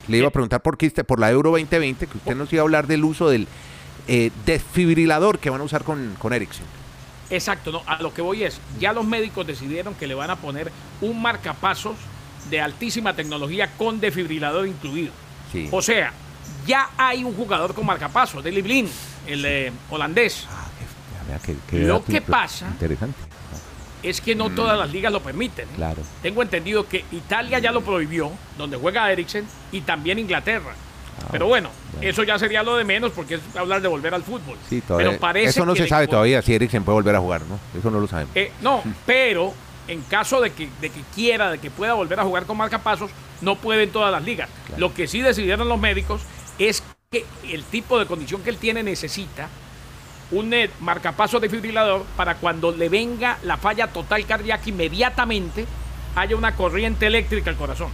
Le 0.10 0.18
iba 0.18 0.28
a 0.28 0.30
preguntar 0.30 0.62
por 0.62 0.78
qué, 0.78 0.92
por 1.06 1.22
la 1.22 1.32
Euro 1.32 1.52
2020, 1.52 2.06
que 2.08 2.18
usted 2.18 2.36
nos 2.36 2.52
iba 2.52 2.60
a 2.64 2.64
hablar 2.66 2.86
del 2.86 3.06
uso 3.06 3.30
del 3.30 3.48
eh, 4.10 4.30
desfibrilador 4.46 5.40
que 5.40 5.50
van 5.50 5.62
a 5.62 5.64
usar 5.64 5.86
con, 5.86 6.16
con 6.20 6.34
Ericsson. 6.34 6.66
Exacto, 7.30 7.72
no, 7.72 7.82
a 7.88 8.02
lo 8.04 8.14
que 8.14 8.22
voy 8.22 8.44
es, 8.44 8.60
ya 8.78 8.92
los 8.92 9.06
médicos 9.06 9.48
decidieron 9.48 9.94
que 9.96 10.06
le 10.06 10.16
van 10.16 10.32
a 10.32 10.36
poner 10.36 10.70
un 11.00 11.22
marcapasos 11.22 11.96
de 12.50 12.60
altísima 12.60 13.16
tecnología 13.16 13.72
con 13.78 14.02
desfibrilador 14.02 14.68
incluido. 14.68 15.14
Sí. 15.54 15.70
O 15.72 15.82
sea, 15.82 16.12
ya 16.68 16.90
hay 16.98 17.24
un 17.24 17.34
jugador 17.34 17.74
con 17.74 17.86
marcapasos, 17.86 18.44
Deli 18.44 18.62
Blin, 18.62 18.90
el 19.26 19.46
eh, 19.46 19.72
holandés. 19.90 20.46
Ah, 20.52 20.68
qué- 21.42 21.54
qué- 21.54 21.58
qué 21.70 21.80
Lo 21.86 22.04
que 22.04 22.20
pasa- 22.22 22.68
Interesante. 22.68 23.18
Es 24.04 24.22
que 24.22 24.36
no 24.36 24.50
todas 24.52 24.78
las 24.78 24.92
ligas 24.92 25.12
lo 25.12 25.22
permiten. 25.22 25.68
Mm. 25.74 25.76
Claro. 25.76 26.02
Tengo 26.22 26.42
entendido 26.42 26.88
que 26.88 27.06
Italia 27.12 27.60
ya 27.60 27.72
lo 27.72 27.82
prohibió, 27.82 28.32
donde 28.58 28.78
juega 28.78 29.12
Eriksen, 29.12 29.48
y 29.72 29.82
también 29.82 30.20
Inglaterra. 30.20 30.74
Ah, 31.22 31.28
Pero 31.32 31.48
bueno, 31.48 31.70
bueno. 31.94 32.10
eso 32.10 32.24
ya 32.24 32.38
sería 32.38 32.62
lo 32.62 32.76
de 32.76 32.84
menos 32.84 33.12
porque 33.14 33.36
es 33.36 33.42
hablar 33.56 33.82
de 33.82 33.88
volver 33.88 34.14
al 34.14 34.24
fútbol. 34.24 34.58
Sí, 34.70 34.82
todavía- 34.82 35.08
Pero 35.12 35.20
parece 35.20 35.50
eso 35.50 35.66
no 35.66 35.74
que 35.74 35.84
se 35.84 35.88
sabe 35.88 36.08
todavía 36.08 36.42
si 36.42 36.54
Eriksen 36.54 36.84
puede 36.84 36.96
volver 36.96 37.16
a 37.16 37.20
jugar, 37.20 37.42
¿no? 37.44 37.58
Eso 37.78 37.90
no 37.90 38.00
lo 38.00 38.08
sabemos. 38.08 38.36
Eh, 38.36 38.52
no, 38.62 38.84
pero 39.06 39.54
en 39.88 40.02
caso 40.04 40.42
de 40.42 40.52
que, 40.52 40.68
de 40.82 40.90
que 40.90 41.02
quiera, 41.16 41.52
de 41.52 41.58
que 41.60 41.72
pueda 41.72 41.94
volver 41.94 42.20
a 42.20 42.24
jugar 42.24 42.46
con 42.46 42.58
marcapasos, 42.58 43.12
no 43.42 43.56
puede 43.56 43.84
en 43.84 43.92
todas 43.92 44.12
las 44.12 44.24
ligas. 44.24 44.50
Lo 44.78 44.94
que 44.94 45.08
sí 45.08 45.22
decidieron 45.22 45.70
los 45.70 45.80
médicos 45.80 46.22
es 46.60 46.84
que 47.12 47.26
el 47.50 47.64
tipo 47.64 47.98
de 47.98 48.06
condición 48.08 48.42
que 48.42 48.50
él 48.50 48.58
tiene 48.58 48.84
necesita 48.84 49.48
un 50.32 50.54
eh, 50.54 50.70
marcapaso 50.80 51.40
desfibrilador 51.40 52.04
para 52.18 52.36
cuando 52.36 52.72
le 52.72 52.90
venga 52.90 53.38
la 53.44 53.58
falla 53.58 53.88
total 53.88 54.26
cardíaca 54.26 54.64
inmediatamente 54.70 55.66
haya 56.16 56.36
una 56.36 56.56
corriente 56.56 57.06
eléctrica 57.08 57.50
al 57.50 57.56
corazón. 57.58 57.90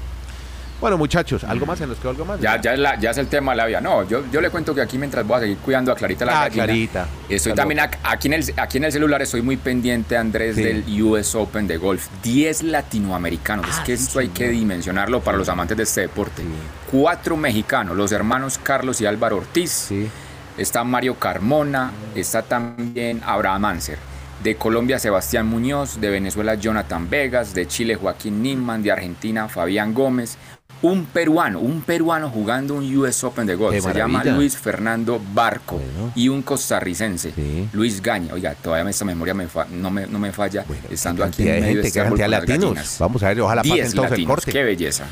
Bueno, 0.79 0.97
muchachos, 0.97 1.43
¿algo 1.43 1.67
más? 1.67 1.77
¿Se 1.77 1.85
nos 1.85 1.99
quedó 1.99 2.09
algo 2.09 2.25
más? 2.25 2.39
Ya, 2.41 2.59
ya, 2.59 2.73
es 2.73 2.79
la- 2.79 2.99
ya 2.99 3.11
es 3.11 3.17
el 3.19 3.27
tema 3.27 3.51
de 3.51 3.57
la 3.57 3.65
vida. 3.67 3.81
No, 3.81 4.01
yo, 4.07 4.23
yo 4.31 4.41
le 4.41 4.49
cuento 4.49 4.73
que 4.73 4.81
aquí 4.81 4.97
mientras 4.97 5.27
voy 5.27 5.37
a 5.37 5.39
seguir 5.41 5.57
cuidando 5.57 5.91
a 5.91 5.95
Clarita 5.95 6.25
la 6.25 6.31
Ah, 6.41 6.43
gallina, 6.45 6.63
Clarita. 6.65 7.07
Estoy 7.29 7.53
también 7.53 7.81
aquí 7.81 8.27
en, 8.29 8.33
el, 8.33 8.53
aquí 8.57 8.77
en 8.79 8.85
el 8.85 8.91
celular, 8.91 9.21
estoy 9.21 9.43
muy 9.43 9.57
pendiente, 9.57 10.17
Andrés, 10.17 10.55
Sí. 10.55 10.63
del 10.63 10.83
US 11.03 11.35
Open 11.35 11.67
de 11.67 11.77
golf. 11.77 12.07
10 12.23 12.63
latinoamericanos. 12.63 13.67
es 13.69 13.75
Ah, 13.77 13.83
que 13.83 13.95
sí, 13.95 14.03
esto 14.05 14.17
hay 14.19 14.29
que 14.29 14.47
dimensionarlo 14.49 15.19
para 15.21 15.37
los 15.37 15.49
amantes 15.49 15.77
de 15.77 15.83
este 15.83 16.01
deporte. 16.01 16.41
Sí. 16.41 16.47
Cuatro 16.89 17.37
mexicanos, 17.37 17.95
los 17.95 18.11
hermanos 18.11 18.57
Carlos 18.61 18.99
y 19.01 19.05
Álvaro 19.05 19.37
Ortiz. 19.37 19.69
Sí. 19.71 20.09
Está 20.57 20.83
Mario 20.83 21.15
Carmona, 21.15 21.91
está 22.15 22.41
también 22.43 23.21
Abraham 23.25 23.65
Anser. 23.65 23.97
De 24.43 24.55
Colombia, 24.55 24.97
Sebastián 24.99 25.47
Muñoz. 25.47 26.01
De 26.01 26.09
Venezuela, 26.09 26.55
Jonathan 26.55 27.09
Vegas. 27.09 27.53
De 27.53 27.67
Chile, 27.67 27.95
Joaquín 27.95 28.41
Niman. 28.41 28.81
De 28.81 28.91
Argentina, 28.91 29.47
Fabián 29.47 29.93
Gómez. 29.93 30.37
Un 30.83 31.05
peruano, 31.05 31.59
un 31.59 31.81
peruano 31.81 32.27
jugando 32.31 32.73
un 32.73 32.97
US 32.97 33.23
Open 33.23 33.45
de 33.45 33.53
golf. 33.53 33.75
Qué 33.75 33.81
Se 33.81 33.93
llama. 33.93 34.23
Luis 34.23 34.57
Fernando 34.57 35.21
Barco. 35.31 35.75
Bueno. 35.75 36.11
Y 36.15 36.27
un 36.27 36.41
costarricense, 36.41 37.31
Sí. 37.35 37.69
Luis 37.71 38.01
Gaña. 38.01 38.33
Oiga, 38.33 38.55
todavía 38.55 38.89
esta 38.89 39.05
memoria 39.05 39.35
me 39.35 39.47
fa- 39.47 39.67
no, 39.69 39.91
me, 39.91 40.07
no 40.07 40.17
me 40.17 40.31
falla. 40.31 40.65
Bueno, 40.67 40.81
estando 40.89 41.23
aquí 41.23 41.43
en 41.43 41.47
medio 41.49 41.61
de 41.61 41.73
gente, 41.83 41.87
este 41.87 41.99
de 42.23 42.27
latinos. 42.27 42.59
gallinas. 42.63 42.97
Vamos 42.99 43.21
a 43.21 43.27
ver, 43.27 43.41
ojalá 43.41 43.61
pasen 43.61 43.75
10 43.75 43.93
todos 43.93 44.11
el 44.13 44.25
corte. 44.25 44.51
Qué 44.51 44.63
belleza. 44.63 45.05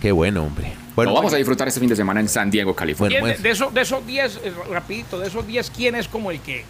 Qué 0.00 0.12
bueno, 0.12 0.44
hombre. 0.44 0.74
Bueno, 0.96 1.12
vamos 1.14 1.32
a 1.32 1.36
disfrutar 1.36 1.68
este 1.68 1.78
fin 1.78 1.88
de 1.88 1.96
semana 1.96 2.20
en 2.20 2.28
San 2.28 2.50
Diego, 2.50 2.74
California. 2.74 3.20
Bueno, 3.20 3.34
¿Quién 3.34 3.42
de- 3.44 3.50
esos, 3.50 3.72
de 3.72 3.80
esos 3.82 4.06
10, 4.06 4.40
eh, 4.44 4.52
rapidito, 4.70 5.18
de 5.20 5.28
esos 5.28 5.46
10, 5.46 5.70
¿quién 5.70 5.94
es 5.94 6.08
como 6.08 6.30
el 6.30 6.40
que 6.40 6.64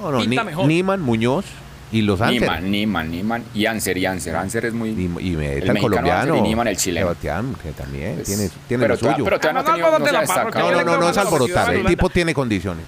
no, 0.00 0.12
no, 0.12 0.18
pinta 0.20 0.42
Ni- 0.42 0.46
mejor? 0.50 0.66
Niman, 0.66 1.00
Muñoz, 1.00 1.46
Y 1.92 2.02
los 2.02 2.20
Anser. 2.20 2.42
Niman, 2.42 2.70
Niman, 2.70 3.10
Niman 3.10 3.44
y 3.52 3.66
Anser, 3.66 3.98
y 3.98 4.06
Anser. 4.06 4.36
Anser 4.36 4.66
es 4.66 4.72
muy... 4.74 4.90
Y, 4.90 4.92
y 5.30 5.30
meta 5.36 5.72
el 5.72 5.76
el, 5.76 5.82
colombiano. 5.82 6.20
Anser 6.20 6.36
y 6.36 6.40
Niman 6.42 6.68
el 6.68 6.76
chileno. 6.76 7.06
Sebastián, 7.08 7.56
que 7.60 7.72
también 7.72 8.14
Pues, 8.14 8.28
tiene, 8.28 8.48
tiene 8.68 8.82
pero 8.84 8.94
lo 8.94 9.00
suyo. 9.00 9.24
pero 9.24 9.40
todavía 9.40 9.52
no, 9.52 9.68
Ah, 9.68 9.72
tenido- 9.74 9.90
no, 9.90 9.98
no 9.98 10.04
se 10.06 10.10
ha 10.10 10.12
parroquia, 10.20 10.44
destacado. 10.44 10.70
no, 10.70 10.84
no, 10.84 10.92
no, 10.92 11.00
no 11.00 11.10
es 11.10 11.16
alborotar. 11.18 11.74
El 11.74 11.86
tipo 11.86 12.08
tiene 12.10 12.32
condiciones. 12.32 12.84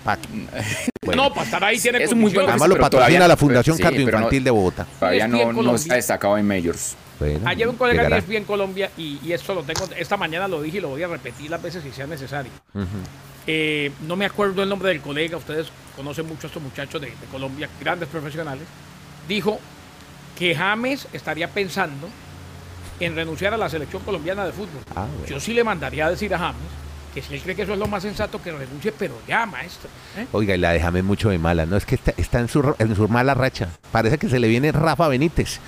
Bueno, 1.04 1.22
No, 1.24 1.30
para 1.34 1.44
estar 1.44 1.64
ahí 1.64 1.78
tiene 1.80 2.02
Es 2.04 2.12
un 2.12 2.20
muy 2.20 2.32
buen 2.32 2.46
condiciones. 2.46 2.62
además 2.62 2.68
lo 2.68 2.80
patrocina 2.80 3.26
la 3.26 3.36
Fundación 3.36 3.78
Cardioinfantil 3.78 4.40
no- 4.40 4.44
de 4.44 4.50
Bogotá. 4.52 4.86
Todavía 5.00 5.26
no, 5.26 5.52
no 5.52 5.70
ha 5.74 5.94
destacado 5.96 6.38
en 6.38 6.46
Majors. 6.46 6.94
Bueno, 7.30 7.48
Ayer 7.48 7.68
un 7.68 7.76
colega 7.76 8.02
llegará. 8.02 8.20
de 8.20 8.34
ESPN 8.34 8.44
Colombia, 8.44 8.90
y, 8.96 9.18
y 9.22 9.32
esto 9.32 9.54
lo 9.54 9.62
tengo, 9.62 9.88
esta 9.96 10.16
mañana 10.16 10.48
lo 10.48 10.60
dije 10.62 10.78
y 10.78 10.80
lo 10.80 10.88
voy 10.88 11.02
a 11.02 11.08
repetir 11.08 11.50
las 11.50 11.62
veces 11.62 11.82
que 11.82 11.92
sea 11.92 12.06
necesario. 12.06 12.50
Eh, 13.46 13.90
no 14.06 14.14
me 14.16 14.24
acuerdo 14.24 14.62
el 14.62 14.68
nombre 14.68 14.88
del 14.90 15.00
colega, 15.00 15.36
ustedes 15.36 15.68
conocen 15.96 16.26
mucho 16.26 16.46
a 16.46 16.48
estos 16.48 16.62
muchachos 16.62 17.00
de, 17.00 17.08
de 17.08 17.26
Colombia, 17.30 17.68
grandes 17.80 18.08
profesionales. 18.08 18.64
Dijo 19.28 19.58
que 20.38 20.54
James 20.54 21.08
estaría 21.12 21.48
pensando 21.48 22.08
en 23.00 23.16
renunciar 23.16 23.52
a 23.52 23.56
la 23.56 23.68
selección 23.68 24.02
colombiana 24.02 24.44
de 24.46 24.52
fútbol. 24.52 24.82
Ah, 24.94 25.06
bueno. 25.12 25.26
Yo 25.26 25.40
sí 25.40 25.52
le 25.54 25.64
mandaría 25.64 26.06
a 26.06 26.10
decir 26.10 26.32
a 26.34 26.38
James 26.38 26.60
que 27.12 27.20
si 27.20 27.34
él 27.34 27.42
cree 27.42 27.54
que 27.54 27.62
eso 27.62 27.72
es 27.74 27.78
lo 27.78 27.86
más 27.88 28.02
sensato, 28.02 28.40
que 28.40 28.50
renuncie, 28.52 28.90
pero 28.92 29.14
ya, 29.28 29.44
maestro. 29.44 29.90
¿eh? 30.16 30.26
Oiga, 30.32 30.54
y 30.54 30.58
la 30.58 30.72
déjame 30.72 31.02
mucho 31.02 31.28
de 31.28 31.38
mala. 31.38 31.66
No 31.66 31.76
es 31.76 31.84
que 31.84 31.96
está, 31.96 32.14
está 32.16 32.40
en, 32.40 32.48
su, 32.48 32.74
en 32.78 32.96
su 32.96 33.06
mala 33.08 33.34
racha. 33.34 33.68
Parece 33.90 34.16
que 34.18 34.28
se 34.30 34.38
le 34.38 34.48
viene 34.48 34.72
Rafa 34.72 35.08
Benítez 35.08 35.60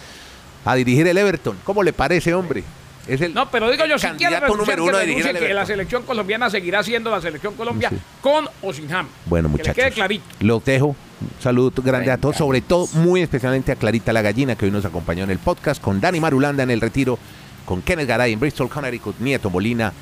a 0.64 0.74
dirigir 0.74 1.07
el 1.07 1.16
Everton. 1.18 1.57
¿Cómo 1.64 1.83
le 1.83 1.92
parece, 1.92 2.35
hombre? 2.35 2.62
Es 3.07 3.20
el 3.20 3.35
No, 3.35 3.50
pero 3.50 3.70
digo 3.70 3.85
yo, 3.85 3.98
si 3.98 4.07
quiere 4.09 4.37
candidato 4.37 4.46
renunciar, 4.46 4.79
número 4.79 4.85
que 4.85 4.88
uno 4.90 4.98
renuncie, 4.98 5.31
al 5.31 5.38
que 5.48 5.55
la 5.55 5.66
selección 5.66 6.03
colombiana 6.05 6.48
seguirá 6.48 6.83
siendo 6.83 7.11
la 7.11 7.20
selección 7.20 7.55
Colombia 7.55 7.90
Sí. 7.90 7.96
con 8.22 8.48
o 8.62 8.72
sin 8.72 8.88
James. 8.88 9.12
Bueno, 9.27 9.48
Que 9.48 9.53
muchachos. 9.53 9.77
le 9.77 9.83
quede 9.83 9.92
clarito. 9.92 10.24
Los 10.40 10.64
dejo. 10.64 10.87
Un 10.87 11.31
saludo 11.40 11.70
grande 11.83 12.11
a 12.11 12.16
todos, 12.16 12.37
sobre 12.37 12.61
todo 12.62 12.87
muy 12.94 13.20
especialmente 13.20 13.72
a 13.72 13.77
Clarita 13.77 14.12
la 14.12 14.22
Gallina, 14.22 14.57
que 14.57 14.64
hoy 14.64 14.70
nos 14.70 14.85
acompañó 14.87 15.24
en 15.24 15.31
el 15.31 15.38
podcast, 15.38 15.83
con 15.83 16.00
Dani 16.00 16.18
Marulanda 16.20 16.62
en 16.62 16.70
el 16.70 16.81
retiro, 16.81 17.18
con 17.66 17.83
Kenneth 17.83 18.09
Garay 18.09 18.33
en 18.33 18.40
Bristol, 18.40 18.68
Connecticut, 18.70 19.16
Nieto 19.20 19.48
Molina 19.50 19.92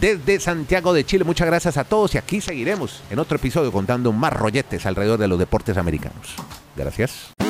desde 0.00 0.40
Santiago 0.40 0.92
de 0.92 1.04
Chile. 1.04 1.24
Muchas 1.24 1.46
gracias 1.46 1.76
a 1.76 1.84
todos 1.84 2.14
y 2.14 2.18
aquí 2.18 2.40
seguiremos 2.40 3.02
en 3.10 3.18
otro 3.18 3.36
episodio 3.36 3.70
contando 3.70 4.12
más 4.12 4.32
rolletes 4.32 4.84
alrededor 4.86 5.18
de 5.18 5.28
los 5.28 5.38
deportes 5.38 5.76
americanos. 5.76 6.34
Gracias. 6.74 7.45